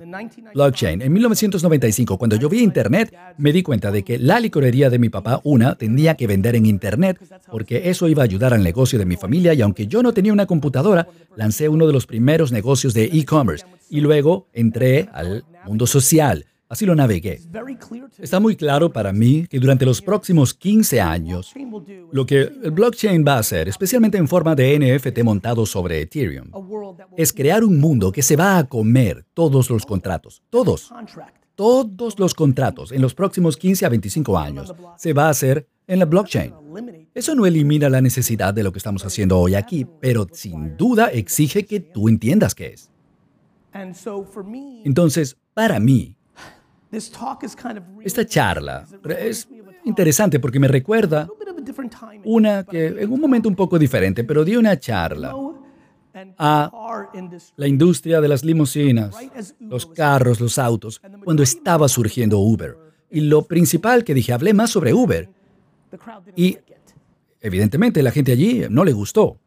blockchain, 0.55 1.03
en 1.03 1.13
1995, 1.13 2.19
cuando 2.19 2.37
yo 2.37 2.49
vi 2.49 2.63
Internet, 2.63 3.15
me 3.37 3.53
di 3.53 3.63
cuenta 3.63 3.91
de 3.91 4.03
que 4.03 4.19
la 4.19 4.41
licorería 4.41 4.91
de 4.91 4.99
mi 4.99 5.09
papá, 5.09 5.41
una, 5.45 5.75
tenía 5.77 6.15
que 6.15 6.27
vender 6.27 6.57
en 6.57 6.67
Internet, 6.67 7.19
porque 7.51 7.91
eso 7.91 8.09
iba 8.09 8.23
a 8.23 8.25
ayudar 8.25 8.55
al 8.55 8.63
negocio 8.63 8.99
de 8.99 9.07
mi 9.07 9.17
familia 9.17 9.55
y 9.55 9.63
aunque 9.63 9.87
yo 9.87 10.03
no 10.03 10.13
tenía 10.13 10.33
una 10.33 10.47
computadora, 10.47 11.09
lancé 11.37 11.69
uno 11.69 11.87
de 11.87 11.93
los 11.93 12.07
primeros 12.07 12.53
negocios 12.53 12.95
de 12.95 13.05
e-commerce 13.05 13.65
y 13.91 14.01
luego 14.01 14.49
entré 14.53 15.09
al 15.13 15.45
mundo 15.67 15.87
social 15.87 16.47
Así 16.69 16.85
lo 16.85 16.95
navegué. 16.95 17.41
Está 18.19 18.41
muy 18.41 18.55
claro 18.55 18.93
para 18.93 19.13
mí 19.13 19.47
que 19.49 19.59
durante 19.59 19.87
los 19.87 20.03
próximos 20.03 20.53
15 20.53 21.01
años, 21.01 21.55
lo 22.13 22.27
que 22.27 22.41
el 22.41 22.71
blockchain 22.71 23.25
va 23.27 23.35
a 23.35 23.39
hacer, 23.39 23.69
especialmente 23.69 24.19
en 24.19 24.29
forma 24.29 24.55
de 24.55 24.79
NFT 24.79 25.23
montado 25.23 25.65
sobre 25.65 26.03
Ethereum, 26.03 26.51
es 27.17 27.33
crear 27.33 27.65
un 27.65 27.79
mundo 27.81 28.13
que 28.13 28.23
se 28.23 28.37
va 28.37 28.59
a 28.59 28.65
comer 28.65 29.25
todos 29.33 29.71
los 29.71 29.87
contratos. 29.87 30.43
Todos. 30.51 30.93
Todos 31.55 32.19
los 32.19 32.35
contratos 32.35 32.93
en 32.93 33.03
los 33.03 33.15
próximos 33.15 33.57
15 33.57 33.87
a 33.87 33.89
25 33.89 34.39
años 34.39 34.75
se 34.97 35.13
va 35.13 35.27
a 35.27 35.31
hacer 35.31 35.67
en 35.87 35.99
la 35.99 36.05
blockchain. 36.05 36.53
Eso 37.15 37.35
no 37.35 37.47
elimina 37.47 37.89
la 37.89 38.03
necesidad 38.03 38.53
de 38.53 38.63
lo 38.63 38.73
que 38.73 38.79
estamos 38.79 39.05
haciendo 39.05 39.39
hoy 39.39 39.55
aquí, 39.55 39.87
pero 40.01 40.27
sin 40.31 40.77
duda 40.77 41.07
exige 41.07 41.65
que 41.65 41.81
tú 41.81 42.09
entiendas 42.09 42.55
qué 42.55 42.75
es. 42.75 42.91
Entonces, 44.85 45.37
para 45.55 45.81
mí, 45.81 46.18
esta 46.91 48.25
charla 48.27 48.87
es 49.19 49.49
interesante 49.85 50.41
porque 50.41 50.59
me 50.59 50.69
recuerda 50.69 51.29
una 52.25 52.65
que 52.65 52.87
en 52.87 53.13
un 53.13 53.21
momento 53.21 53.49
un 53.49 53.57
poco 53.57 53.79
diferente, 53.79 54.25
pero 54.25 54.45
di 54.45 54.57
una 54.57 54.79
charla 54.79 55.35
a 56.39 57.11
la 57.57 57.67
industria 57.67 58.21
de 58.21 58.29
las 58.29 58.45
limusinas, 58.45 59.15
los 59.61 59.87
carros, 59.87 60.41
los 60.41 60.59
autos, 60.59 61.01
cuando 61.25 61.43
estaba 61.43 61.89
surgiendo 61.89 62.39
Uber. 62.39 62.77
Y 63.11 63.21
lo 63.21 63.43
principal 63.43 64.05
que 64.05 64.15
dije, 64.15 64.33
hablé 64.33 64.53
más 64.53 64.71
sobre 64.71 64.93
Uber. 64.93 65.29
Y 66.37 66.59
evidentemente 67.41 68.03
la 68.03 68.11
gente 68.11 68.33
allí 68.33 68.67
no 68.69 68.85
le 68.85 68.93
gustó. 68.93 69.39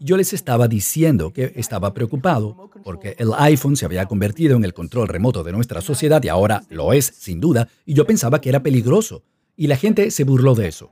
Yo 0.00 0.16
les 0.16 0.32
estaba 0.32 0.68
diciendo 0.68 1.32
que 1.32 1.52
estaba 1.56 1.92
preocupado 1.94 2.70
porque 2.82 3.14
el 3.18 3.30
iPhone 3.38 3.76
se 3.76 3.86
había 3.86 4.06
convertido 4.06 4.56
en 4.56 4.64
el 4.64 4.74
control 4.74 5.08
remoto 5.08 5.42
de 5.42 5.52
nuestra 5.52 5.80
sociedad 5.80 6.22
y 6.22 6.28
ahora 6.28 6.62
lo 6.70 6.92
es, 6.92 7.06
sin 7.06 7.40
duda, 7.40 7.68
y 7.84 7.94
yo 7.94 8.06
pensaba 8.06 8.40
que 8.40 8.48
era 8.48 8.62
peligroso. 8.62 9.22
Y 9.56 9.66
la 9.66 9.76
gente 9.76 10.10
se 10.10 10.24
burló 10.24 10.54
de 10.54 10.68
eso. 10.68 10.90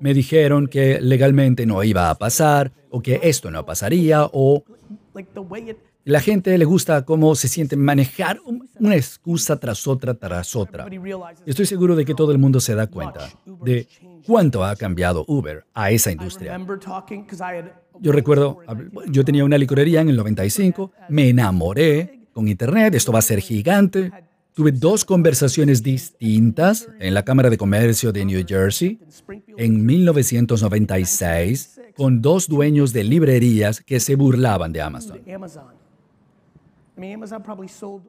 Me 0.00 0.14
dijeron 0.14 0.66
que 0.66 1.00
legalmente 1.00 1.66
no 1.66 1.82
iba 1.84 2.10
a 2.10 2.14
pasar, 2.16 2.72
o 2.90 3.00
que 3.00 3.20
esto 3.22 3.50
no 3.50 3.64
pasaría, 3.64 4.26
o 4.32 4.64
la 6.04 6.20
gente 6.20 6.56
le 6.56 6.64
gusta 6.64 7.04
cómo 7.04 7.34
se 7.34 7.48
siente 7.48 7.76
manejar 7.76 8.40
una 8.78 8.96
excusa 8.96 9.58
tras 9.58 9.86
otra 9.86 10.14
tras 10.14 10.56
otra. 10.56 10.86
Estoy 11.46 11.66
seguro 11.66 11.94
de 11.94 12.04
que 12.04 12.14
todo 12.14 12.32
el 12.32 12.38
mundo 12.38 12.60
se 12.60 12.74
da 12.74 12.86
cuenta 12.86 13.28
de 13.62 13.86
cuánto 14.26 14.64
ha 14.64 14.76
cambiado 14.76 15.24
Uber 15.28 15.64
a 15.74 15.90
esa 15.90 16.12
industria. 16.12 16.58
Yo 18.00 18.12
recuerdo, 18.12 18.58
yo 19.08 19.24
tenía 19.24 19.44
una 19.44 19.58
licorería 19.58 20.00
en 20.00 20.08
el 20.08 20.16
95, 20.16 20.92
me 21.08 21.28
enamoré 21.28 22.20
con 22.32 22.48
Internet, 22.48 22.94
esto 22.94 23.12
va 23.12 23.18
a 23.18 23.22
ser 23.22 23.40
gigante. 23.40 24.10
Tuve 24.54 24.72
dos 24.72 25.04
conversaciones 25.04 25.82
distintas 25.82 26.88
en 26.98 27.14
la 27.14 27.24
Cámara 27.24 27.50
de 27.50 27.58
Comercio 27.58 28.12
de 28.12 28.24
New 28.24 28.44
Jersey 28.46 28.98
en 29.56 29.86
1996 29.86 31.80
con 31.96 32.20
dos 32.20 32.48
dueños 32.48 32.92
de 32.92 33.04
librerías 33.04 33.80
que 33.80 34.00
se 34.00 34.16
burlaban 34.16 34.72
de 34.72 34.80
Amazon. 34.80 35.20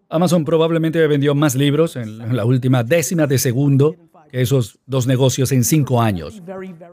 Amazon 0.10 0.46
probablemente 0.46 1.06
vendió 1.08 1.36
más 1.36 1.56
libros 1.56 1.96
en 1.96 2.36
la 2.36 2.46
última 2.46 2.84
décima 2.84 3.28
de 3.28 3.38
segundo 3.38 3.96
que 4.32 4.42
esos 4.42 4.80
dos 4.86 5.06
negocios 5.08 5.52
en 5.52 5.64
cinco 5.64 6.02
años. 6.02 6.42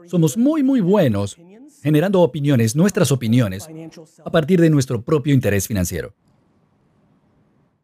Somos 0.05 0.37
muy, 0.37 0.61
muy 0.61 0.81
buenos 0.81 1.37
generando 1.81 2.21
opiniones, 2.21 2.75
nuestras 2.75 3.11
opiniones, 3.11 3.69
a 4.23 4.29
partir 4.29 4.59
de 4.59 4.69
nuestro 4.69 5.01
propio 5.01 5.33
interés 5.33 5.65
financiero. 5.65 6.13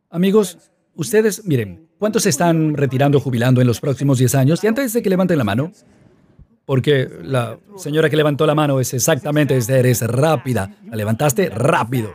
Amigos, 0.10 0.58
ustedes, 0.96 1.46
miren, 1.46 1.88
¿cuántos 1.98 2.24
se 2.24 2.30
están 2.30 2.76
retirando, 2.76 3.20
jubilando 3.22 3.62
en 3.62 3.68
los 3.68 3.80
próximos 3.80 4.18
10 4.18 4.36
años? 4.36 4.64
Y 4.64 4.68
antes 4.68 4.92
de 4.92 5.02
que 5.02 5.10
levanten 5.10 5.38
la 5.38 5.46
mano, 5.46 5.72
porque 6.66 7.10
la 7.24 7.58
señora 7.78 8.10
que 8.10 8.18
levantó 8.18 8.46
la 8.46 8.56
mano 8.56 8.82
es 8.82 8.94
exactamente, 8.94 9.58
eres 9.58 10.02
rápida, 10.02 10.76
la 10.90 10.98
levantaste 10.98 11.50
rápido. 11.50 12.14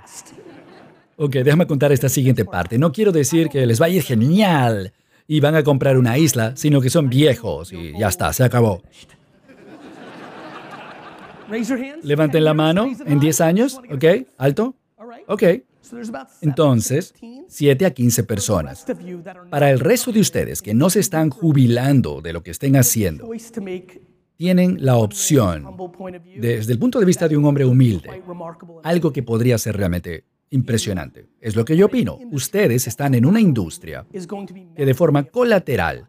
Ok, 1.17 1.33
déjame 1.37 1.67
contar 1.67 1.93
esta 1.93 2.09
siguiente 2.09 2.45
parte. 2.45 2.79
No 2.79 2.93
quiero 2.93 3.13
decir 3.13 3.49
que 3.49 3.65
les 3.65 3.81
va 3.81 3.87
a 3.87 3.91
ir 3.91 4.03
genial 4.03 4.93
y 5.31 5.39
van 5.39 5.55
a 5.55 5.63
comprar 5.63 5.97
una 5.97 6.19
isla, 6.19 6.57
sino 6.57 6.81
que 6.81 6.91
son 6.91 7.09
viejos 7.09 7.73
y 7.73 7.97
ya 7.97 8.09
está, 8.09 8.33
se 8.33 8.43
acabó. 8.43 8.83
Levanten 12.03 12.43
la 12.43 12.53
mano 12.53 12.91
en 13.07 13.21
10 13.21 13.41
años, 13.41 13.81
¿ok? 13.93 14.27
¿Alto? 14.39 14.75
Ok. 15.29 15.45
Entonces, 16.41 17.15
7 17.47 17.87
a 17.87 17.91
15 17.93 18.25
personas. 18.25 18.85
Para 19.51 19.71
el 19.71 19.79
resto 19.79 20.11
de 20.11 20.19
ustedes 20.19 20.63
que 20.63 20.75
no 20.75 20.91
se 20.91 20.99
están 20.99 21.31
jubilando 21.31 22.21
de 22.21 22.33
lo 22.33 22.43
que 22.43 22.51
estén 22.51 22.75
haciendo, 22.75 23.31
tienen 24.37 24.85
la 24.85 24.97
opción, 24.97 25.65
desde 26.41 26.73
el 26.73 26.79
punto 26.81 26.99
de 26.99 27.07
vista 27.07 27.29
de 27.29 27.37
un 27.37 27.45
hombre 27.45 27.65
humilde, 27.65 28.21
algo 28.83 29.13
que 29.13 29.23
podría 29.23 29.59
ser 29.59 29.77
realmente 29.77 30.25
impresionante. 30.51 31.29
Es 31.41 31.57
lo 31.57 31.65
que 31.65 31.77
yo 31.77 31.87
opino. 31.87 32.19
Ustedes 32.33 32.87
están 32.87 33.15
en 33.15 33.25
una 33.25 33.41
industria 33.41 34.07
que 34.77 34.85
de 34.85 34.95
forma 34.95 35.25
colateral 35.25 36.09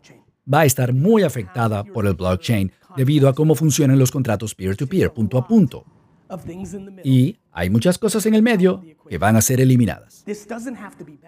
va 0.51 0.61
a 0.61 0.65
estar 0.65 0.93
muy 0.93 1.23
afectada 1.23 1.83
por 1.83 2.05
el 2.07 2.15
blockchain 2.15 2.71
debido 2.97 3.29
a 3.29 3.33
cómo 3.33 3.55
funcionan 3.55 3.99
los 3.99 4.11
contratos 4.11 4.55
peer-to-peer, 4.55 5.13
punto 5.13 5.37
a 5.37 5.47
punto. 5.47 5.85
Y 7.03 7.37
hay 7.53 7.69
muchas 7.69 7.97
cosas 7.97 8.25
en 8.25 8.33
el 8.33 8.41
medio 8.41 8.83
que 9.09 9.17
van 9.17 9.35
a 9.35 9.41
ser 9.41 9.59
eliminadas. 9.59 10.23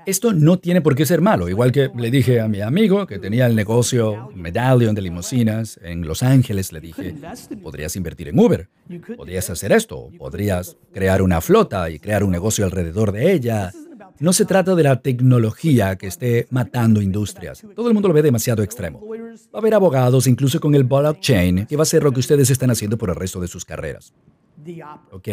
Esto 0.05 0.33
no 0.33 0.59
tiene 0.59 0.81
por 0.81 0.95
qué 0.95 1.05
ser 1.05 1.21
malo, 1.21 1.49
igual 1.49 1.71
que 1.71 1.89
le 1.95 2.11
dije 2.11 2.39
a 2.39 2.47
mi 2.47 2.61
amigo 2.61 3.05
que 3.05 3.19
tenía 3.19 3.45
el 3.45 3.55
negocio 3.55 4.29
Medallion 4.33 4.95
de 4.95 5.01
limusinas 5.01 5.79
en 5.83 6.07
Los 6.07 6.23
Ángeles, 6.23 6.71
le 6.71 6.79
dije, 6.79 7.15
podrías 7.61 7.95
invertir 7.95 8.29
en 8.29 8.39
Uber, 8.39 8.69
podrías 9.17 9.49
hacer 9.49 9.71
esto, 9.71 10.09
podrías 10.17 10.77
crear 10.93 11.21
una 11.21 11.41
flota 11.41 11.89
y 11.89 11.99
crear 11.99 12.23
un 12.23 12.31
negocio 12.31 12.65
alrededor 12.65 13.11
de 13.11 13.33
ella. 13.33 13.71
No 14.19 14.31
se 14.31 14.45
trata 14.45 14.75
de 14.75 14.83
la 14.83 15.01
tecnología 15.01 15.97
que 15.97 16.07
esté 16.07 16.47
matando 16.51 17.01
industrias. 17.01 17.65
Todo 17.75 17.87
el 17.87 17.93
mundo 17.93 18.07
lo 18.07 18.13
ve 18.13 18.21
demasiado 18.21 18.63
extremo. 18.63 19.01
Va 19.05 19.57
a 19.57 19.57
haber 19.57 19.73
abogados, 19.73 20.27
incluso 20.27 20.59
con 20.59 20.75
el 20.75 20.83
blockchain, 20.83 21.65
que 21.65 21.75
va 21.75 21.83
a 21.83 21.87
ser 21.87 22.03
lo 22.03 22.11
que 22.11 22.19
ustedes 22.19 22.49
están 22.49 22.69
haciendo 22.69 22.97
por 22.97 23.09
el 23.09 23.15
resto 23.15 23.41
de 23.41 23.47
sus 23.47 23.65
carreras. 23.65 24.13
¿Ok? 25.11 25.27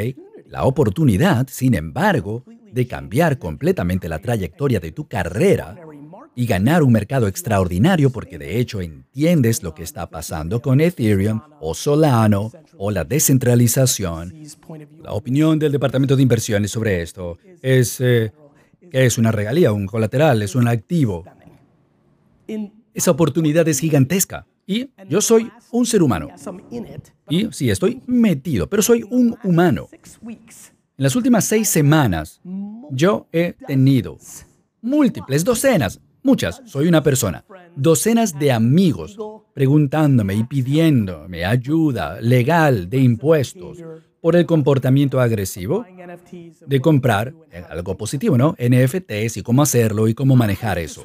La 0.46 0.64
oportunidad, 0.64 1.46
sin 1.48 1.74
embargo, 1.74 2.44
de 2.72 2.86
cambiar 2.86 3.38
completamente 3.38 4.08
la 4.08 4.18
trayectoria 4.18 4.80
de 4.80 4.92
tu 4.92 5.06
carrera 5.06 5.76
y 6.34 6.46
ganar 6.46 6.82
un 6.82 6.92
mercado 6.92 7.26
extraordinario 7.26 8.10
porque 8.10 8.38
de 8.38 8.58
hecho 8.58 8.80
entiendes 8.80 9.62
lo 9.62 9.74
que 9.74 9.82
está 9.82 10.08
pasando 10.08 10.62
con 10.62 10.80
Ethereum 10.80 11.40
o 11.60 11.74
Solano 11.74 12.52
o 12.78 12.90
la 12.90 13.04
descentralización. 13.04 14.34
La 15.02 15.12
opinión 15.12 15.58
del 15.58 15.72
Departamento 15.72 16.16
de 16.16 16.22
Inversiones 16.22 16.70
sobre 16.70 17.02
esto 17.02 17.38
es 17.60 18.00
eh, 18.00 18.32
que 18.90 19.06
es 19.06 19.18
una 19.18 19.32
regalía, 19.32 19.72
un 19.72 19.86
colateral, 19.86 20.42
es 20.42 20.54
un 20.54 20.68
activo. 20.68 21.24
Esa 22.94 23.10
oportunidad 23.10 23.66
es 23.68 23.80
gigantesca. 23.80 24.46
Y 24.70 24.88
yo 25.08 25.20
soy 25.20 25.50
un 25.72 25.84
ser 25.84 26.00
humano. 26.00 26.28
Y 27.28 27.48
sí, 27.50 27.70
estoy 27.70 28.00
metido, 28.06 28.68
pero 28.68 28.82
soy 28.82 29.02
un 29.10 29.36
humano. 29.42 29.88
En 29.92 30.38
las 30.96 31.16
últimas 31.16 31.44
seis 31.44 31.68
semanas, 31.68 32.40
yo 32.92 33.26
he 33.32 33.54
tenido 33.66 34.16
múltiples, 34.80 35.44
docenas, 35.44 36.00
muchas, 36.22 36.62
soy 36.66 36.86
una 36.86 37.02
persona, 37.02 37.44
docenas 37.74 38.38
de 38.38 38.52
amigos 38.52 39.18
preguntándome 39.54 40.34
y 40.34 40.44
pidiéndome 40.44 41.44
ayuda 41.44 42.20
legal 42.20 42.88
de 42.88 42.98
impuestos 42.98 43.78
por 44.20 44.36
el 44.36 44.46
comportamiento 44.46 45.20
agresivo 45.20 45.84
de 46.64 46.80
comprar 46.80 47.34
algo 47.70 47.96
positivo, 47.96 48.38
¿no? 48.38 48.54
NFTs 48.56 49.38
y 49.38 49.42
cómo 49.42 49.62
hacerlo 49.62 50.06
y 50.06 50.14
cómo 50.14 50.36
manejar 50.36 50.78
eso. 50.78 51.04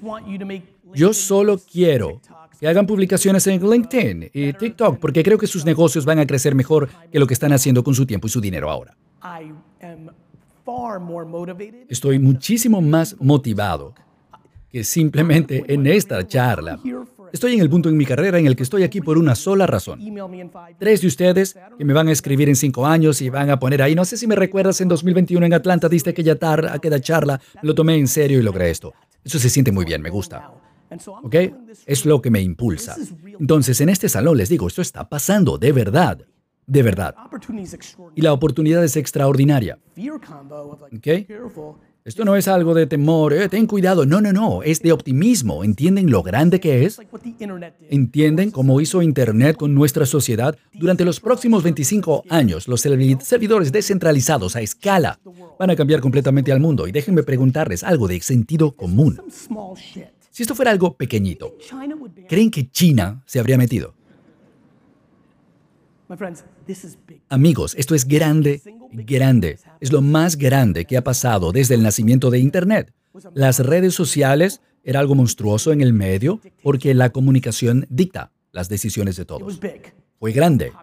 Yo 0.93 1.13
solo 1.13 1.57
quiero 1.57 2.21
que 2.65 2.69
hagan 2.69 2.87
publicaciones 2.87 3.45
en 3.45 3.61
LinkedIn 3.61 4.31
y 4.33 4.51
TikTok 4.53 4.97
porque 4.97 5.21
creo 5.21 5.37
que 5.37 5.45
sus 5.45 5.63
negocios 5.65 6.03
van 6.03 6.17
a 6.17 6.25
crecer 6.25 6.55
mejor 6.55 6.89
que 7.11 7.19
lo 7.19 7.27
que 7.27 7.35
están 7.35 7.53
haciendo 7.53 7.83
con 7.83 7.93
su 7.93 8.07
tiempo 8.07 8.25
y 8.25 8.31
su 8.31 8.41
dinero 8.41 8.71
ahora. 8.71 8.97
Estoy 11.87 12.17
muchísimo 12.17 12.81
más 12.81 13.17
motivado 13.19 13.93
que 14.71 14.83
simplemente 14.83 15.63
en 15.67 15.85
esta 15.85 16.25
charla. 16.25 16.79
Estoy 17.31 17.53
en 17.53 17.59
el 17.59 17.69
punto 17.69 17.87
en 17.87 17.97
mi 17.97 18.05
carrera 18.05 18.39
en 18.39 18.47
el 18.47 18.55
que 18.55 18.63
estoy 18.63 18.81
aquí 18.81 18.99
por 18.99 19.19
una 19.19 19.35
sola 19.35 19.67
razón. 19.67 19.99
Tres 20.79 21.01
de 21.01 21.07
ustedes 21.07 21.55
que 21.77 21.85
me 21.85 21.93
van 21.93 22.07
a 22.07 22.13
escribir 22.13 22.49
en 22.49 22.55
cinco 22.55 22.87
años 22.87 23.21
y 23.21 23.29
van 23.29 23.51
a 23.51 23.59
poner 23.59 23.83
ahí, 23.83 23.93
no 23.93 24.05
sé 24.05 24.17
si 24.17 24.25
me 24.25 24.35
recuerdas, 24.35 24.81
en 24.81 24.87
2021 24.87 25.45
en 25.45 25.53
Atlanta 25.53 25.87
diste 25.87 26.09
aquella, 26.09 26.39
tar, 26.39 26.65
aquella 26.65 26.99
charla, 26.99 27.39
lo 27.61 27.75
tomé 27.75 27.95
en 27.97 28.07
serio 28.07 28.39
y 28.39 28.41
logré 28.41 28.71
esto. 28.71 28.91
Eso 29.23 29.37
se 29.37 29.51
siente 29.51 29.71
muy 29.71 29.85
bien, 29.85 30.01
me 30.01 30.09
gusta. 30.09 30.64
¿Ok? 31.23 31.35
Es 31.85 32.05
lo 32.05 32.21
que 32.21 32.29
me 32.29 32.41
impulsa. 32.41 32.95
Entonces, 33.39 33.81
en 33.81 33.89
este 33.89 34.09
salón 34.09 34.37
les 34.37 34.49
digo, 34.49 34.67
esto 34.67 34.81
está 34.81 35.07
pasando 35.07 35.57
de 35.57 35.71
verdad. 35.71 36.19
De 36.67 36.81
verdad. 36.81 37.15
Y 38.15 38.21
la 38.21 38.33
oportunidad 38.33 38.83
es 38.83 38.95
extraordinaria. 38.95 39.77
¿Ok? 40.95 41.07
Esto 42.05 42.23
no 42.23 42.35
es 42.35 42.47
algo 42.47 42.75
de 42.75 42.85
temor, 42.85 43.33
eh, 43.33 43.49
ten 43.49 43.65
cuidado. 43.65 44.05
No, 44.05 44.21
no, 44.21 44.31
no. 44.31 44.61
Es 44.61 44.79
de 44.83 44.91
optimismo. 44.91 45.63
¿Entienden 45.63 46.11
lo 46.11 46.21
grande 46.21 46.59
que 46.59 46.85
es? 46.85 46.99
¿Entienden 47.89 48.51
cómo 48.51 48.79
hizo 48.79 49.01
Internet 49.01 49.57
con 49.57 49.73
nuestra 49.73 50.05
sociedad? 50.05 50.55
Durante 50.71 51.03
los 51.03 51.19
próximos 51.19 51.63
25 51.63 52.25
años, 52.29 52.67
los 52.67 52.81
servidores 52.81 53.71
descentralizados 53.71 54.55
a 54.55 54.61
escala 54.61 55.19
van 55.57 55.71
a 55.71 55.75
cambiar 55.75 55.99
completamente 55.99 56.51
al 56.51 56.59
mundo. 56.59 56.87
Y 56.87 56.91
déjenme 56.91 57.23
preguntarles 57.23 57.83
algo 57.83 58.07
de 58.07 58.21
sentido 58.21 58.73
común. 58.73 59.19
Si 60.35 60.43
esto 60.43 60.53
fuera 60.53 60.69
algo 60.69 60.97
pequeñito, 60.97 61.55
¿creen 62.27 62.51
que 62.51 62.69
China 62.69 63.23
se 63.25 63.39
habría 63.39 63.57
metido? 63.57 63.93
Amigos, 67.29 67.73
esto 67.77 67.95
es 67.95 68.05
grande, 68.05 68.61
grande. 68.91 69.59
Es 69.79 69.93
lo 69.93 70.01
más 70.01 70.35
grande 70.35 70.83
que 70.83 70.97
ha 70.97 71.05
pasado 71.05 71.53
desde 71.53 71.75
el 71.75 71.83
nacimiento 71.83 72.31
de 72.31 72.39
Internet. 72.39 72.91
Las 73.33 73.59
redes 73.59 73.93
sociales 73.93 74.59
era 74.83 74.99
algo 74.99 75.15
monstruoso 75.15 75.71
en 75.71 75.79
el 75.79 75.93
medio 75.93 76.41
porque 76.61 76.93
la 76.93 77.11
comunicación 77.11 77.87
dicta 77.89 78.33
las 78.51 78.67
decisiones 78.67 79.15
de 79.15 79.23
todos. 79.23 79.57
Fue 80.19 80.33
grande. 80.33 80.73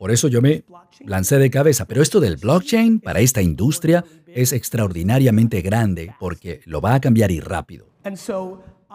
Por 0.00 0.10
eso 0.10 0.28
yo 0.28 0.40
me 0.40 0.64
lancé 1.04 1.36
de 1.36 1.50
cabeza. 1.50 1.84
Pero 1.84 2.00
esto 2.00 2.20
del 2.20 2.38
blockchain 2.38 3.00
para 3.00 3.20
esta 3.20 3.42
industria 3.42 4.02
es 4.26 4.54
extraordinariamente 4.54 5.60
grande 5.60 6.14
porque 6.18 6.62
lo 6.64 6.80
va 6.80 6.94
a 6.94 7.00
cambiar 7.02 7.30
y 7.30 7.40
rápido. 7.40 7.86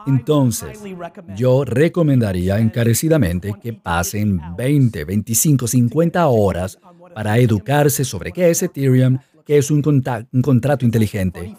Entonces, 0.08 0.80
yo 1.36 1.64
recomendaría 1.64 2.58
encarecidamente 2.58 3.54
que 3.62 3.74
pasen 3.74 4.42
20, 4.58 5.06
25, 5.06 5.68
50 5.68 6.26
horas 6.26 6.80
para 7.14 7.38
educarse 7.38 8.04
sobre 8.04 8.32
qué 8.32 8.50
es 8.50 8.64
Ethereum, 8.64 9.20
qué 9.46 9.60
es 9.60 9.70
un, 9.70 9.84
un, 10.32 10.42
contrato 10.42 10.86
inteligente. 10.86 11.56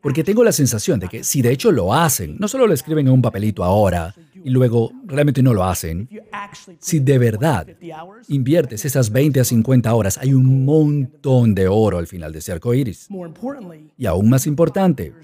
Porque 0.00 0.22
tengo 0.22 0.44
la 0.44 0.52
sensación 0.52 1.00
de 1.00 1.08
que 1.08 1.24
si 1.24 1.42
de 1.42 1.50
hecho 1.50 1.72
lo 1.72 1.92
hacen, 1.92 2.36
no 2.38 2.46
solo 2.46 2.68
lo 2.68 2.74
escriben 2.74 3.08
en 3.08 3.12
un 3.12 3.22
papelito 3.22 3.64
ahora, 3.64 4.14
y 4.44 4.50
luego 4.50 4.92
realmente 5.06 5.42
no 5.42 5.54
lo 5.54 5.64
hacen, 5.64 6.06
si 6.78 7.00
de 7.00 7.18
verdad 7.18 7.66
inviertes 8.28 8.84
esas 8.84 9.10
20 9.10 9.40
a 9.40 9.44
50 9.44 9.94
horas, 9.94 10.18
hay 10.18 10.34
un 10.34 10.66
montón 10.66 11.54
de 11.54 11.66
oro 11.66 11.96
al 11.96 12.06
final 12.06 12.30
de 12.30 12.40
ese 12.40 12.52
arco 12.52 12.74
iris. 12.74 13.08
Y 13.96 14.04
aún 14.04 14.28
más 14.28 14.46
importante, 14.46 15.14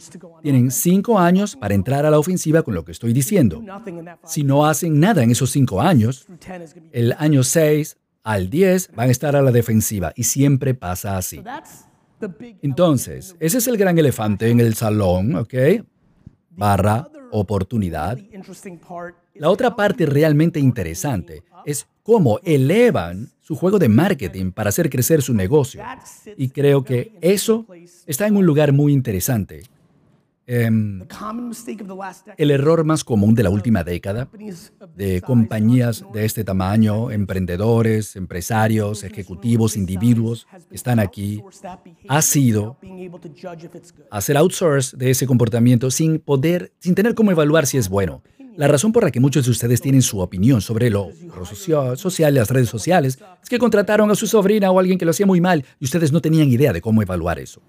tienen 0.42 0.70
5 0.70 1.18
años 1.18 1.54
para 1.54 1.74
entrar 1.74 2.06
a 2.06 2.10
la 2.10 2.18
ofensiva 2.18 2.62
con 2.62 2.74
lo 2.74 2.82
que 2.82 2.92
estoy 2.92 3.12
diciendo. 3.12 3.62
Si 4.24 4.42
no 4.42 4.64
hacen 4.64 4.98
nada 4.98 5.22
en 5.22 5.30
esos 5.30 5.50
5 5.50 5.82
años, 5.82 6.26
el 6.90 7.14
año 7.18 7.44
6 7.44 7.98
al 8.22 8.48
10 8.48 8.92
van 8.96 9.08
a 9.08 9.12
estar 9.12 9.36
a 9.36 9.42
la 9.42 9.52
defensiva 9.52 10.14
y 10.16 10.24
siempre 10.24 10.72
pasa 10.72 11.18
así. 11.18 11.42
Entonces, 12.62 13.36
ese 13.38 13.58
es 13.58 13.66
el 13.66 13.76
gran 13.76 13.98
elefante 13.98 14.48
en 14.48 14.60
el 14.60 14.74
salón, 14.74 15.34
¿ok? 15.36 15.54
Barra 16.50 17.06
oportunidad. 17.32 18.18
La 19.34 19.50
otra 19.50 19.76
parte 19.76 20.06
realmente 20.06 20.60
interesante 20.60 21.42
es 21.64 21.86
cómo 22.02 22.40
elevan 22.44 23.28
su 23.40 23.56
juego 23.56 23.78
de 23.78 23.88
marketing 23.88 24.52
para 24.52 24.68
hacer 24.68 24.88
crecer 24.90 25.22
su 25.22 25.34
negocio. 25.34 25.82
Y 26.36 26.50
creo 26.50 26.84
que 26.84 27.12
eso 27.20 27.66
está 28.06 28.26
en 28.26 28.36
un 28.36 28.46
lugar 28.46 28.72
muy 28.72 28.92
interesante. 28.92 29.62
Em, 30.52 31.06
el 32.36 32.50
error 32.50 32.82
más 32.82 33.04
común 33.04 33.36
de 33.36 33.44
la 33.44 33.50
última 33.50 33.84
década 33.84 34.28
de 34.96 35.20
compañías 35.20 36.04
de 36.12 36.24
este 36.24 36.42
tamaño, 36.42 37.12
emprendedores, 37.12 38.16
empresarios, 38.16 39.04
ejecutivos, 39.04 39.76
individuos 39.76 40.48
que 40.68 40.74
están 40.74 40.98
aquí, 40.98 41.40
ha 42.08 42.20
sido 42.20 42.76
hacer 44.10 44.36
outsource 44.36 44.96
de 44.96 45.10
ese 45.12 45.24
comportamiento 45.24 45.88
sin 45.92 46.18
poder, 46.18 46.72
sin 46.80 46.96
tener 46.96 47.14
cómo 47.14 47.30
evaluar 47.30 47.68
si 47.68 47.78
es 47.78 47.88
bueno. 47.88 48.24
La 48.56 48.66
razón 48.66 48.90
por 48.90 49.04
la 49.04 49.12
que 49.12 49.20
muchos 49.20 49.44
de 49.44 49.52
ustedes 49.52 49.80
tienen 49.80 50.02
su 50.02 50.18
opinión 50.18 50.60
sobre 50.60 50.90
lo 50.90 51.10
social, 51.94 52.34
las 52.34 52.50
redes 52.50 52.68
sociales, 52.68 53.20
es 53.40 53.48
que 53.48 53.60
contrataron 53.60 54.10
a 54.10 54.16
su 54.16 54.26
sobrina 54.26 54.72
o 54.72 54.78
a 54.78 54.80
alguien 54.80 54.98
que 54.98 55.04
lo 55.04 55.12
hacía 55.12 55.26
muy 55.26 55.40
mal 55.40 55.64
y 55.78 55.84
ustedes 55.84 56.10
no 56.10 56.20
tenían 56.20 56.48
idea 56.48 56.72
de 56.72 56.80
cómo 56.80 57.02
evaluar 57.02 57.38
eso. 57.38 57.62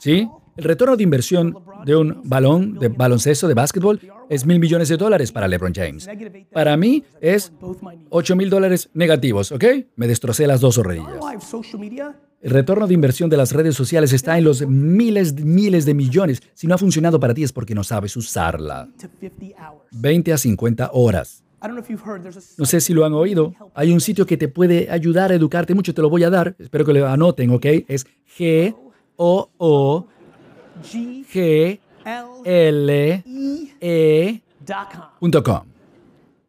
¿Sí? 0.00 0.28
El 0.56 0.64
retorno 0.64 0.96
de 0.96 1.02
inversión 1.02 1.54
de 1.84 1.96
un 1.96 2.22
balón 2.24 2.78
de 2.78 2.88
baloncesto 2.88 3.46
de 3.46 3.54
básquetbol 3.54 4.00
es 4.30 4.46
mil 4.46 4.58
millones 4.58 4.88
de 4.88 4.96
dólares 4.96 5.32
para 5.32 5.48
LeBron 5.48 5.74
James. 5.74 6.08
Para 6.52 6.76
mí 6.76 7.04
es 7.20 7.52
ocho 8.10 8.36
mil 8.36 8.48
dólares 8.48 8.88
negativos, 8.94 9.52
¿ok? 9.52 9.64
Me 9.96 10.06
destrocé 10.06 10.46
las 10.46 10.60
dos 10.60 10.76
rodillas. 10.78 11.12
El 12.42 12.50
retorno 12.50 12.86
de 12.86 12.94
inversión 12.94 13.28
de 13.28 13.36
las 13.36 13.52
redes 13.52 13.74
sociales 13.74 14.12
está 14.12 14.38
en 14.38 14.44
los 14.44 14.66
miles, 14.66 15.34
miles 15.42 15.84
de 15.84 15.94
millones. 15.94 16.42
Si 16.54 16.66
no 16.66 16.74
ha 16.74 16.78
funcionado 16.78 17.18
para 17.18 17.34
ti 17.34 17.42
es 17.42 17.52
porque 17.52 17.74
no 17.74 17.82
sabes 17.82 18.16
usarla. 18.16 18.88
20 19.90 20.32
a 20.32 20.38
50 20.38 20.90
horas. 20.92 21.42
No 22.58 22.64
sé 22.66 22.80
si 22.80 22.92
lo 22.94 23.04
han 23.04 23.12
oído. 23.14 23.54
Hay 23.74 23.92
un 23.92 24.00
sitio 24.00 24.26
que 24.26 24.36
te 24.36 24.48
puede 24.48 24.90
ayudar 24.90 25.32
a 25.32 25.34
educarte 25.34 25.74
mucho. 25.74 25.94
Te 25.94 26.02
lo 26.02 26.10
voy 26.10 26.24
a 26.24 26.30
dar. 26.30 26.56
Espero 26.58 26.84
que 26.84 26.92
lo 26.92 27.08
anoten, 27.08 27.50
¿ok? 27.50 27.66
Es 27.88 28.06
G 28.38 28.74
O 29.16 29.50
O 29.58 30.06
G 30.82 31.80
L 32.44 33.24
E.com. 33.80 35.62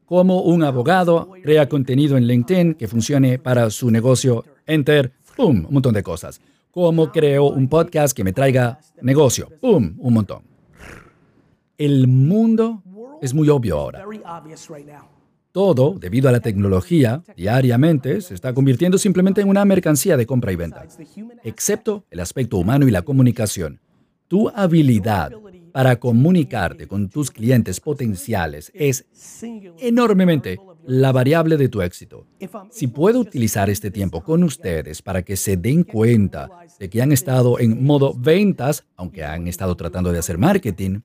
Como 0.06 0.42
un 0.44 0.64
abogado 0.64 1.30
crea 1.44 1.68
contenido 1.68 2.16
en 2.16 2.26
LinkedIn 2.26 2.76
que 2.76 2.88
funcione 2.88 3.40
para 3.40 3.70
su 3.70 3.92
negocio. 3.92 4.46
Enter. 4.66 5.12
¡Pum! 5.36 5.66
Un 5.68 5.74
montón 5.74 5.94
de 5.94 6.02
cosas. 6.02 6.40
Cómo 6.72 7.12
creo 7.12 7.48
un 7.48 7.68
podcast 7.68 8.16
que 8.16 8.24
me 8.24 8.34
traiga 8.34 8.80
negocio. 9.02 9.50
¡Pum! 9.60 9.96
Un 9.98 10.14
montón. 10.14 10.44
El 11.78 12.08
mundo 12.08 12.82
es 13.22 13.34
muy 13.34 13.50
obvio 13.50 13.80
ahora. 13.80 14.06
todo, 15.52 15.96
debido 16.00 16.30
a 16.30 16.32
la 16.32 16.40
tecnología, 16.40 17.24
diariamente 17.36 18.22
se 18.22 18.36
está 18.36 18.54
convirtiendo 18.54 19.00
simplemente 19.00 19.42
en 19.42 19.50
una 19.50 19.66
mercancía 19.66 20.16
de 20.16 20.28
compra 20.28 20.52
y 20.52 20.56
venta, 20.56 20.86
excepto 21.44 22.06
el 22.12 22.20
aspecto 22.20 22.58
humano 22.58 22.88
y 22.88 22.92
la 22.92 23.02
comunicación. 23.02 23.80
Tu 24.28 24.50
habilidad 24.50 25.32
para 25.72 26.00
comunicarte 26.00 26.88
con 26.88 27.10
tus 27.10 27.32
clientes 27.32 27.80
potenciales 27.80 28.72
es 28.76 29.06
enormemente 29.80 30.60
la 30.86 31.12
variable 31.12 31.58
de 31.58 31.70
tu 31.70 31.82
éxito. 31.82 32.26
Si 32.70 32.88
puedo 32.88 33.20
utilizar 33.20 33.70
este 33.70 33.92
tiempo 33.92 34.22
con 34.22 34.44
ustedes 34.44 35.02
para 35.02 35.24
que 35.24 35.36
se 35.36 35.58
den 35.58 35.84
cuenta 35.84 36.50
de 36.80 36.90
que 36.90 37.02
han 37.02 37.12
estado 37.12 37.60
en 37.60 37.84
modo 37.84 38.14
ventas, 38.14 38.86
aunque 38.96 39.24
han 39.24 39.48
estado 39.48 39.76
tratando 39.76 40.12
de 40.12 40.20
hacer 40.20 40.38
marketing, 40.38 41.02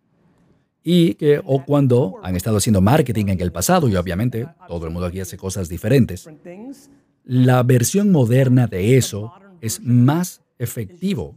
y 0.84 1.14
que 1.14 1.40
o 1.44 1.64
cuando 1.64 2.16
han 2.22 2.36
estado 2.36 2.56
haciendo 2.56 2.80
marketing 2.80 3.26
en 3.28 3.40
el 3.40 3.52
pasado 3.52 3.88
y 3.88 3.96
obviamente 3.96 4.46
todo 4.66 4.86
el 4.86 4.92
mundo 4.92 5.06
aquí 5.06 5.20
hace 5.20 5.36
cosas 5.36 5.68
diferentes. 5.68 6.28
La 7.24 7.62
versión 7.62 8.10
moderna 8.10 8.66
de 8.66 8.96
eso 8.96 9.32
es 9.60 9.80
más 9.82 10.42
efectivo 10.58 11.34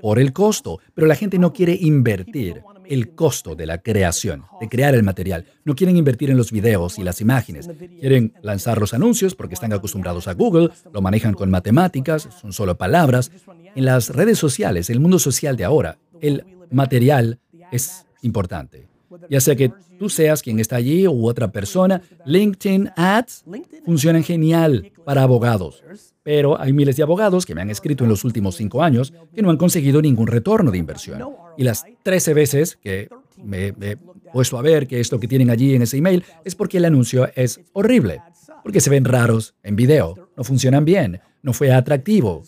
por 0.00 0.18
el 0.18 0.32
costo, 0.32 0.80
pero 0.94 1.06
la 1.06 1.14
gente 1.14 1.38
no 1.38 1.52
quiere 1.52 1.76
invertir 1.80 2.62
el 2.86 3.14
costo 3.14 3.54
de 3.54 3.66
la 3.66 3.78
creación, 3.78 4.44
de 4.60 4.68
crear 4.68 4.94
el 4.94 5.02
material. 5.02 5.46
No 5.64 5.74
quieren 5.74 5.96
invertir 5.96 6.30
en 6.30 6.36
los 6.36 6.52
videos 6.52 6.98
y 6.98 7.02
las 7.02 7.20
imágenes. 7.20 7.68
Quieren 8.00 8.34
lanzar 8.42 8.78
los 8.78 8.94
anuncios 8.94 9.34
porque 9.34 9.54
están 9.54 9.72
acostumbrados 9.72 10.28
a 10.28 10.34
Google, 10.34 10.70
lo 10.92 11.02
manejan 11.02 11.34
con 11.34 11.50
matemáticas, 11.50 12.28
son 12.40 12.52
solo 12.52 12.76
palabras. 12.76 13.30
En 13.74 13.84
las 13.84 14.10
redes 14.10 14.38
sociales, 14.38 14.90
el 14.90 15.00
mundo 15.00 15.18
social 15.18 15.56
de 15.56 15.64
ahora, 15.64 15.98
el 16.20 16.44
material 16.70 17.40
es 17.72 18.03
importante. 18.24 18.88
Ya 19.30 19.40
sea 19.40 19.54
que 19.54 19.70
tú 19.98 20.08
seas 20.08 20.42
quien 20.42 20.58
está 20.58 20.76
allí 20.76 21.06
u 21.06 21.26
otra 21.28 21.50
persona, 21.52 22.02
LinkedIn 22.24 22.90
Ads 22.96 23.44
funcionan 23.84 24.24
genial 24.24 24.92
para 25.04 25.22
abogados. 25.22 25.82
Pero 26.22 26.60
hay 26.60 26.72
miles 26.72 26.96
de 26.96 27.02
abogados 27.02 27.46
que 27.46 27.54
me 27.54 27.60
han 27.60 27.70
escrito 27.70 28.04
en 28.04 28.10
los 28.10 28.24
últimos 28.24 28.56
cinco 28.56 28.82
años 28.82 29.12
que 29.34 29.42
no 29.42 29.50
han 29.50 29.56
conseguido 29.56 30.00
ningún 30.02 30.26
retorno 30.26 30.70
de 30.70 30.78
inversión. 30.78 31.22
Y 31.56 31.64
las 31.64 31.84
13 32.02 32.34
veces 32.34 32.76
que 32.76 33.08
me, 33.42 33.68
he 33.68 33.96
puesto 34.32 34.58
a 34.58 34.62
ver 34.62 34.86
que 34.86 35.00
esto 35.00 35.20
que 35.20 35.28
tienen 35.28 35.50
allí 35.50 35.74
en 35.74 35.82
ese 35.82 35.98
email 35.98 36.24
es 36.44 36.54
porque 36.54 36.78
el 36.78 36.84
anuncio 36.84 37.28
es 37.34 37.60
horrible, 37.72 38.20
porque 38.62 38.80
se 38.80 38.90
ven 38.90 39.04
raros 39.04 39.54
en 39.62 39.76
video, 39.76 40.30
no 40.36 40.44
funcionan 40.44 40.84
bien, 40.84 41.20
no 41.42 41.52
fue 41.52 41.72
atractivo, 41.72 42.42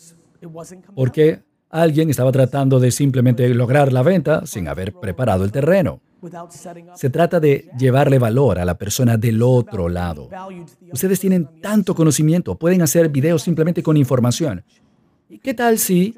porque 0.95 1.39
Alguien 1.69 2.09
estaba 2.09 2.31
tratando 2.31 2.79
de 2.79 2.91
simplemente 2.91 3.47
lograr 3.49 3.91
la 3.91 4.01
venta 4.01 4.45
sin 4.45 4.67
haber 4.67 4.93
preparado 4.93 5.43
el 5.43 5.51
terreno. 5.51 6.01
Se 6.95 7.09
trata 7.09 7.39
de 7.39 7.69
llevarle 7.77 8.19
valor 8.19 8.59
a 8.59 8.65
la 8.65 8.77
persona 8.77 9.17
del 9.17 9.41
otro 9.43 9.89
lado. 9.89 10.29
Ustedes 10.91 11.19
tienen 11.19 11.61
tanto 11.61 11.93
conocimiento, 11.93 12.55
pueden 12.55 12.81
hacer 12.81 13.09
videos 13.09 13.43
simplemente 13.43 13.83
con 13.83 13.97
información. 13.97 14.63
¿Qué 15.43 15.53
tal 15.53 15.77
si, 15.77 16.15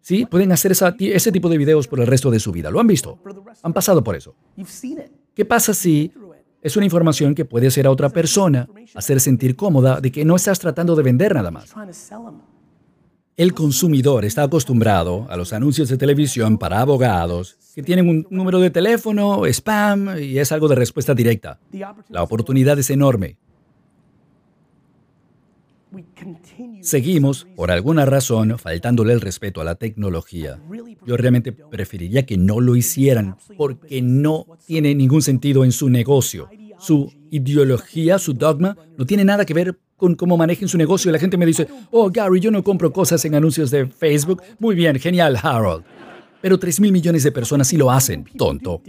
sí, 0.00 0.24
pueden 0.24 0.50
hacer 0.50 0.72
ese 0.72 1.32
tipo 1.32 1.48
de 1.48 1.58
videos 1.58 1.86
por 1.86 2.00
el 2.00 2.06
resto 2.06 2.30
de 2.30 2.40
su 2.40 2.50
vida? 2.50 2.70
¿Lo 2.70 2.80
han 2.80 2.86
visto? 2.86 3.18
Han 3.62 3.72
pasado 3.74 4.02
por 4.02 4.16
eso. 4.16 4.34
¿Qué 5.34 5.44
pasa 5.44 5.74
si 5.74 6.10
es 6.62 6.76
una 6.76 6.86
información 6.86 7.34
que 7.34 7.44
puede 7.44 7.66
hacer 7.66 7.86
a 7.86 7.90
otra 7.90 8.08
persona 8.08 8.68
hacer 8.94 9.20
sentir 9.20 9.54
cómoda 9.54 10.00
de 10.00 10.10
que 10.10 10.24
no 10.24 10.36
estás 10.36 10.58
tratando 10.58 10.96
de 10.96 11.02
vender 11.02 11.34
nada 11.34 11.50
más? 11.50 11.72
El 13.38 13.54
consumidor 13.54 14.24
está 14.24 14.42
acostumbrado 14.42 15.28
a 15.30 15.36
los 15.36 15.52
anuncios 15.52 15.88
de 15.88 15.96
televisión 15.96 16.58
para 16.58 16.80
abogados 16.80 17.56
que 17.72 17.84
tienen 17.84 18.08
un 18.08 18.26
número 18.30 18.58
de 18.58 18.70
teléfono, 18.70 19.46
spam 19.46 20.18
y 20.18 20.40
es 20.40 20.50
algo 20.50 20.66
de 20.66 20.74
respuesta 20.74 21.14
directa. 21.14 21.60
La 22.08 22.24
oportunidad 22.24 22.76
es 22.80 22.90
enorme. 22.90 23.36
Seguimos, 26.80 27.46
por 27.54 27.70
alguna 27.70 28.04
razón, 28.06 28.58
faltándole 28.58 29.12
el 29.12 29.20
respeto 29.20 29.60
a 29.60 29.64
la 29.64 29.76
tecnología. 29.76 30.60
Yo 31.06 31.16
realmente 31.16 31.52
preferiría 31.52 32.26
que 32.26 32.36
no 32.36 32.60
lo 32.60 32.74
hicieran 32.74 33.36
porque 33.56 34.02
no 34.02 34.46
tiene 34.66 34.96
ningún 34.96 35.22
sentido 35.22 35.62
en 35.62 35.70
su 35.70 35.88
negocio. 35.90 36.48
Su 36.80 37.12
ideología, 37.30 38.18
su 38.18 38.34
dogma, 38.34 38.76
no 38.96 39.06
tiene 39.06 39.24
nada 39.24 39.44
que 39.44 39.54
ver 39.54 39.78
con 39.98 40.14
cómo 40.14 40.38
manejen 40.38 40.68
su 40.68 40.78
negocio. 40.78 41.12
La 41.12 41.18
gente 41.18 41.36
me 41.36 41.44
dice, 41.44 41.68
oh 41.90 42.08
Gary, 42.08 42.40
yo 42.40 42.50
no 42.50 42.64
compro 42.64 42.90
cosas 42.90 43.22
en 43.26 43.34
anuncios 43.34 43.70
de 43.70 43.86
Facebook. 43.86 44.42
Muy 44.58 44.74
bien, 44.74 44.98
genial, 44.98 45.38
Harold. 45.42 45.84
Pero 46.40 46.58
3 46.58 46.80
mil 46.80 46.92
millones 46.92 47.24
de 47.24 47.32
personas 47.32 47.68
sí 47.68 47.76
lo 47.76 47.90
hacen, 47.90 48.24
tonto. 48.36 48.80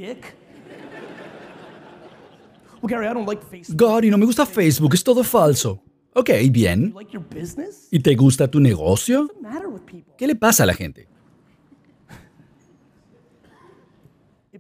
Gary, 3.69 4.10
no 4.10 4.17
me 4.17 4.26
gusta 4.26 4.45
Facebook, 4.45 4.93
es 4.93 5.04
todo 5.04 5.24
falso. 5.24 5.82
Ok, 6.13 6.30
bien. 6.52 6.93
¿Y 7.91 8.00
te 8.00 8.15
gusta 8.15 8.48
tu 8.48 8.60
negocio? 8.60 9.28
¿Qué 10.17 10.28
le 10.28 10.36
pasa 10.36 10.63
a 10.63 10.65
la 10.67 10.74
gente? 10.74 11.08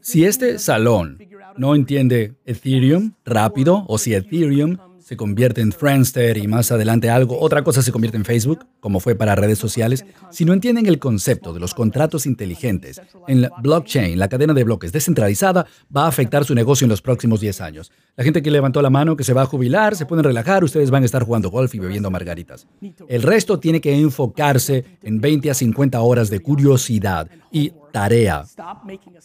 Si 0.01 0.25
este 0.25 0.57
salón 0.57 1.19
no 1.57 1.75
entiende 1.75 2.35
Ethereum 2.45 3.13
rápido 3.25 3.85
o 3.87 3.97
si 3.97 4.13
Ethereum 4.13 4.77
se 5.01 5.17
convierte 5.17 5.61
en 5.61 5.71
Friendster 5.71 6.37
y 6.37 6.47
más 6.47 6.71
adelante 6.71 7.09
algo, 7.09 7.39
otra 7.39 7.63
cosa 7.63 7.81
se 7.81 7.91
convierte 7.91 8.17
en 8.17 8.25
Facebook, 8.25 8.65
como 8.79 8.99
fue 8.99 9.15
para 9.15 9.35
redes 9.35 9.59
sociales, 9.59 10.05
si 10.31 10.45
no 10.45 10.53
entienden 10.53 10.85
el 10.87 10.99
concepto 10.99 11.53
de 11.53 11.59
los 11.59 11.73
contratos 11.73 12.25
inteligentes 12.25 13.01
en 13.27 13.41
la 13.41 13.51
blockchain, 13.61 14.17
la 14.17 14.29
cadena 14.29 14.53
de 14.53 14.63
bloques 14.63 14.91
descentralizada, 14.91 15.65
va 15.95 16.05
a 16.05 16.07
afectar 16.07 16.45
su 16.45 16.55
negocio 16.55 16.85
en 16.85 16.89
los 16.89 17.01
próximos 17.01 17.39
10 17.41 17.61
años. 17.61 17.91
La 18.15 18.23
gente 18.23 18.41
que 18.41 18.51
levantó 18.51 18.81
la 18.81 18.89
mano, 18.89 19.15
que 19.15 19.23
se 19.23 19.33
va 19.33 19.43
a 19.43 19.45
jubilar, 19.45 19.95
se 19.95 20.05
pueden 20.05 20.23
relajar, 20.23 20.63
ustedes 20.63 20.91
van 20.91 21.03
a 21.03 21.05
estar 21.05 21.23
jugando 21.23 21.49
golf 21.49 21.73
y 21.75 21.79
bebiendo 21.79 22.11
margaritas. 22.11 22.67
El 23.07 23.23
resto 23.23 23.59
tiene 23.59 23.81
que 23.81 23.97
enfocarse 23.97 24.85
en 25.01 25.21
20 25.21 25.51
a 25.51 25.53
50 25.53 26.01
horas 26.01 26.29
de 26.29 26.41
curiosidad 26.41 27.29
y 27.51 27.71
tarea. 27.91 28.45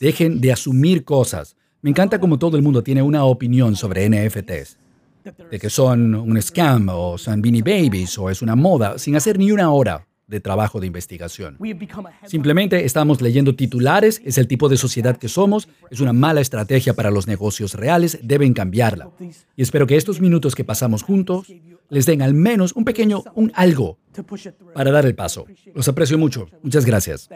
Dejen 0.01 0.41
de 0.41 0.53
asumir 0.53 1.05
cosas. 1.05 1.57
Me 1.83 1.91
encanta 1.91 2.19
como 2.19 2.39
todo 2.39 2.57
el 2.57 2.63
mundo 2.63 2.83
tiene 2.83 3.03
una 3.03 3.25
opinión 3.25 3.77
sobre 3.77 4.09
NFTs 4.09 4.79
de 5.51 5.59
que 5.59 5.71
son 5.71 6.15
un 6.15 6.41
scam 6.41 6.89
o 6.91 7.19
son 7.19 7.41
Beanie 7.41 7.63
Babies 7.63 8.19
o 8.19 8.31
es 8.31 8.43
una 8.43 8.57
moda, 8.57 8.99
sin 8.99 9.17
hacer 9.17 9.39
ni 9.39 9.51
una 9.51 9.71
hora 9.71 10.07
de 10.27 10.41
trabajo 10.41 10.81
de 10.81 10.87
investigación. 10.87 11.59
Simplemente 12.27 12.85
estamos 12.85 13.21
leyendo 13.21 13.55
titulares, 13.55 14.23
es 14.25 14.39
el 14.39 14.49
tipo 14.49 14.69
de 14.69 14.77
sociedad 14.77 15.17
que 15.17 15.29
somos, 15.29 15.69
es 15.91 16.01
una 16.01 16.13
mala 16.13 16.41
estrategia 16.41 16.95
para 16.95 17.11
los 17.11 17.27
negocios 17.27 17.75
reales, 17.75 18.19
deben 18.23 18.55
cambiarla. 18.55 19.11
Y 19.57 19.63
espero 19.63 19.87
que 19.87 19.97
estos 19.97 20.21
minutos 20.21 20.55
que 20.55 20.65
pasamos 20.65 21.03
juntos 21.03 21.53
les 21.91 22.07
den 22.07 22.23
al 22.23 22.35
menos 22.35 22.73
un 22.73 22.85
pequeño, 22.85 23.23
un 23.35 23.53
algo 23.55 23.99
para 24.75 24.91
dar 24.91 25.07
el 25.07 25.15
paso. 25.15 25.47
Los 25.75 25.89
aprecio 25.89 26.19
mucho. 26.19 26.49
Muchas 26.63 26.85
gracias. 26.85 27.29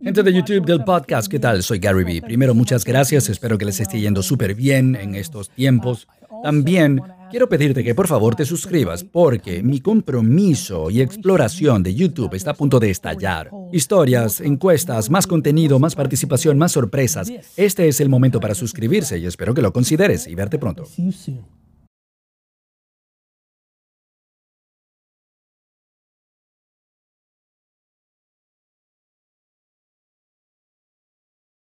Gente 0.00 0.22
de 0.22 0.32
YouTube 0.32 0.64
del 0.64 0.84
podcast, 0.84 1.26
¿qué 1.28 1.40
tal? 1.40 1.60
Soy 1.64 1.80
Gary 1.80 2.04
Vee. 2.04 2.22
Primero, 2.22 2.54
muchas 2.54 2.84
gracias. 2.84 3.28
Espero 3.28 3.58
que 3.58 3.64
les 3.64 3.80
esté 3.80 4.00
yendo 4.00 4.22
súper 4.22 4.54
bien 4.54 4.94
en 4.94 5.16
estos 5.16 5.50
tiempos. 5.50 6.06
También 6.44 7.02
quiero 7.32 7.48
pedirte 7.48 7.82
que 7.82 7.96
por 7.96 8.06
favor 8.06 8.36
te 8.36 8.44
suscribas 8.44 9.02
porque 9.02 9.60
mi 9.60 9.80
compromiso 9.80 10.88
y 10.88 11.00
exploración 11.00 11.82
de 11.82 11.96
YouTube 11.96 12.34
está 12.34 12.52
a 12.52 12.54
punto 12.54 12.78
de 12.78 12.90
estallar. 12.90 13.50
Historias, 13.72 14.40
encuestas, 14.40 15.10
más 15.10 15.26
contenido, 15.26 15.80
más 15.80 15.96
participación, 15.96 16.58
más 16.58 16.70
sorpresas. 16.70 17.32
Este 17.56 17.88
es 17.88 18.00
el 18.00 18.08
momento 18.08 18.38
para 18.38 18.54
suscribirse 18.54 19.18
y 19.18 19.26
espero 19.26 19.52
que 19.52 19.62
lo 19.62 19.72
consideres 19.72 20.28
y 20.28 20.36
verte 20.36 20.60
pronto. 20.60 20.84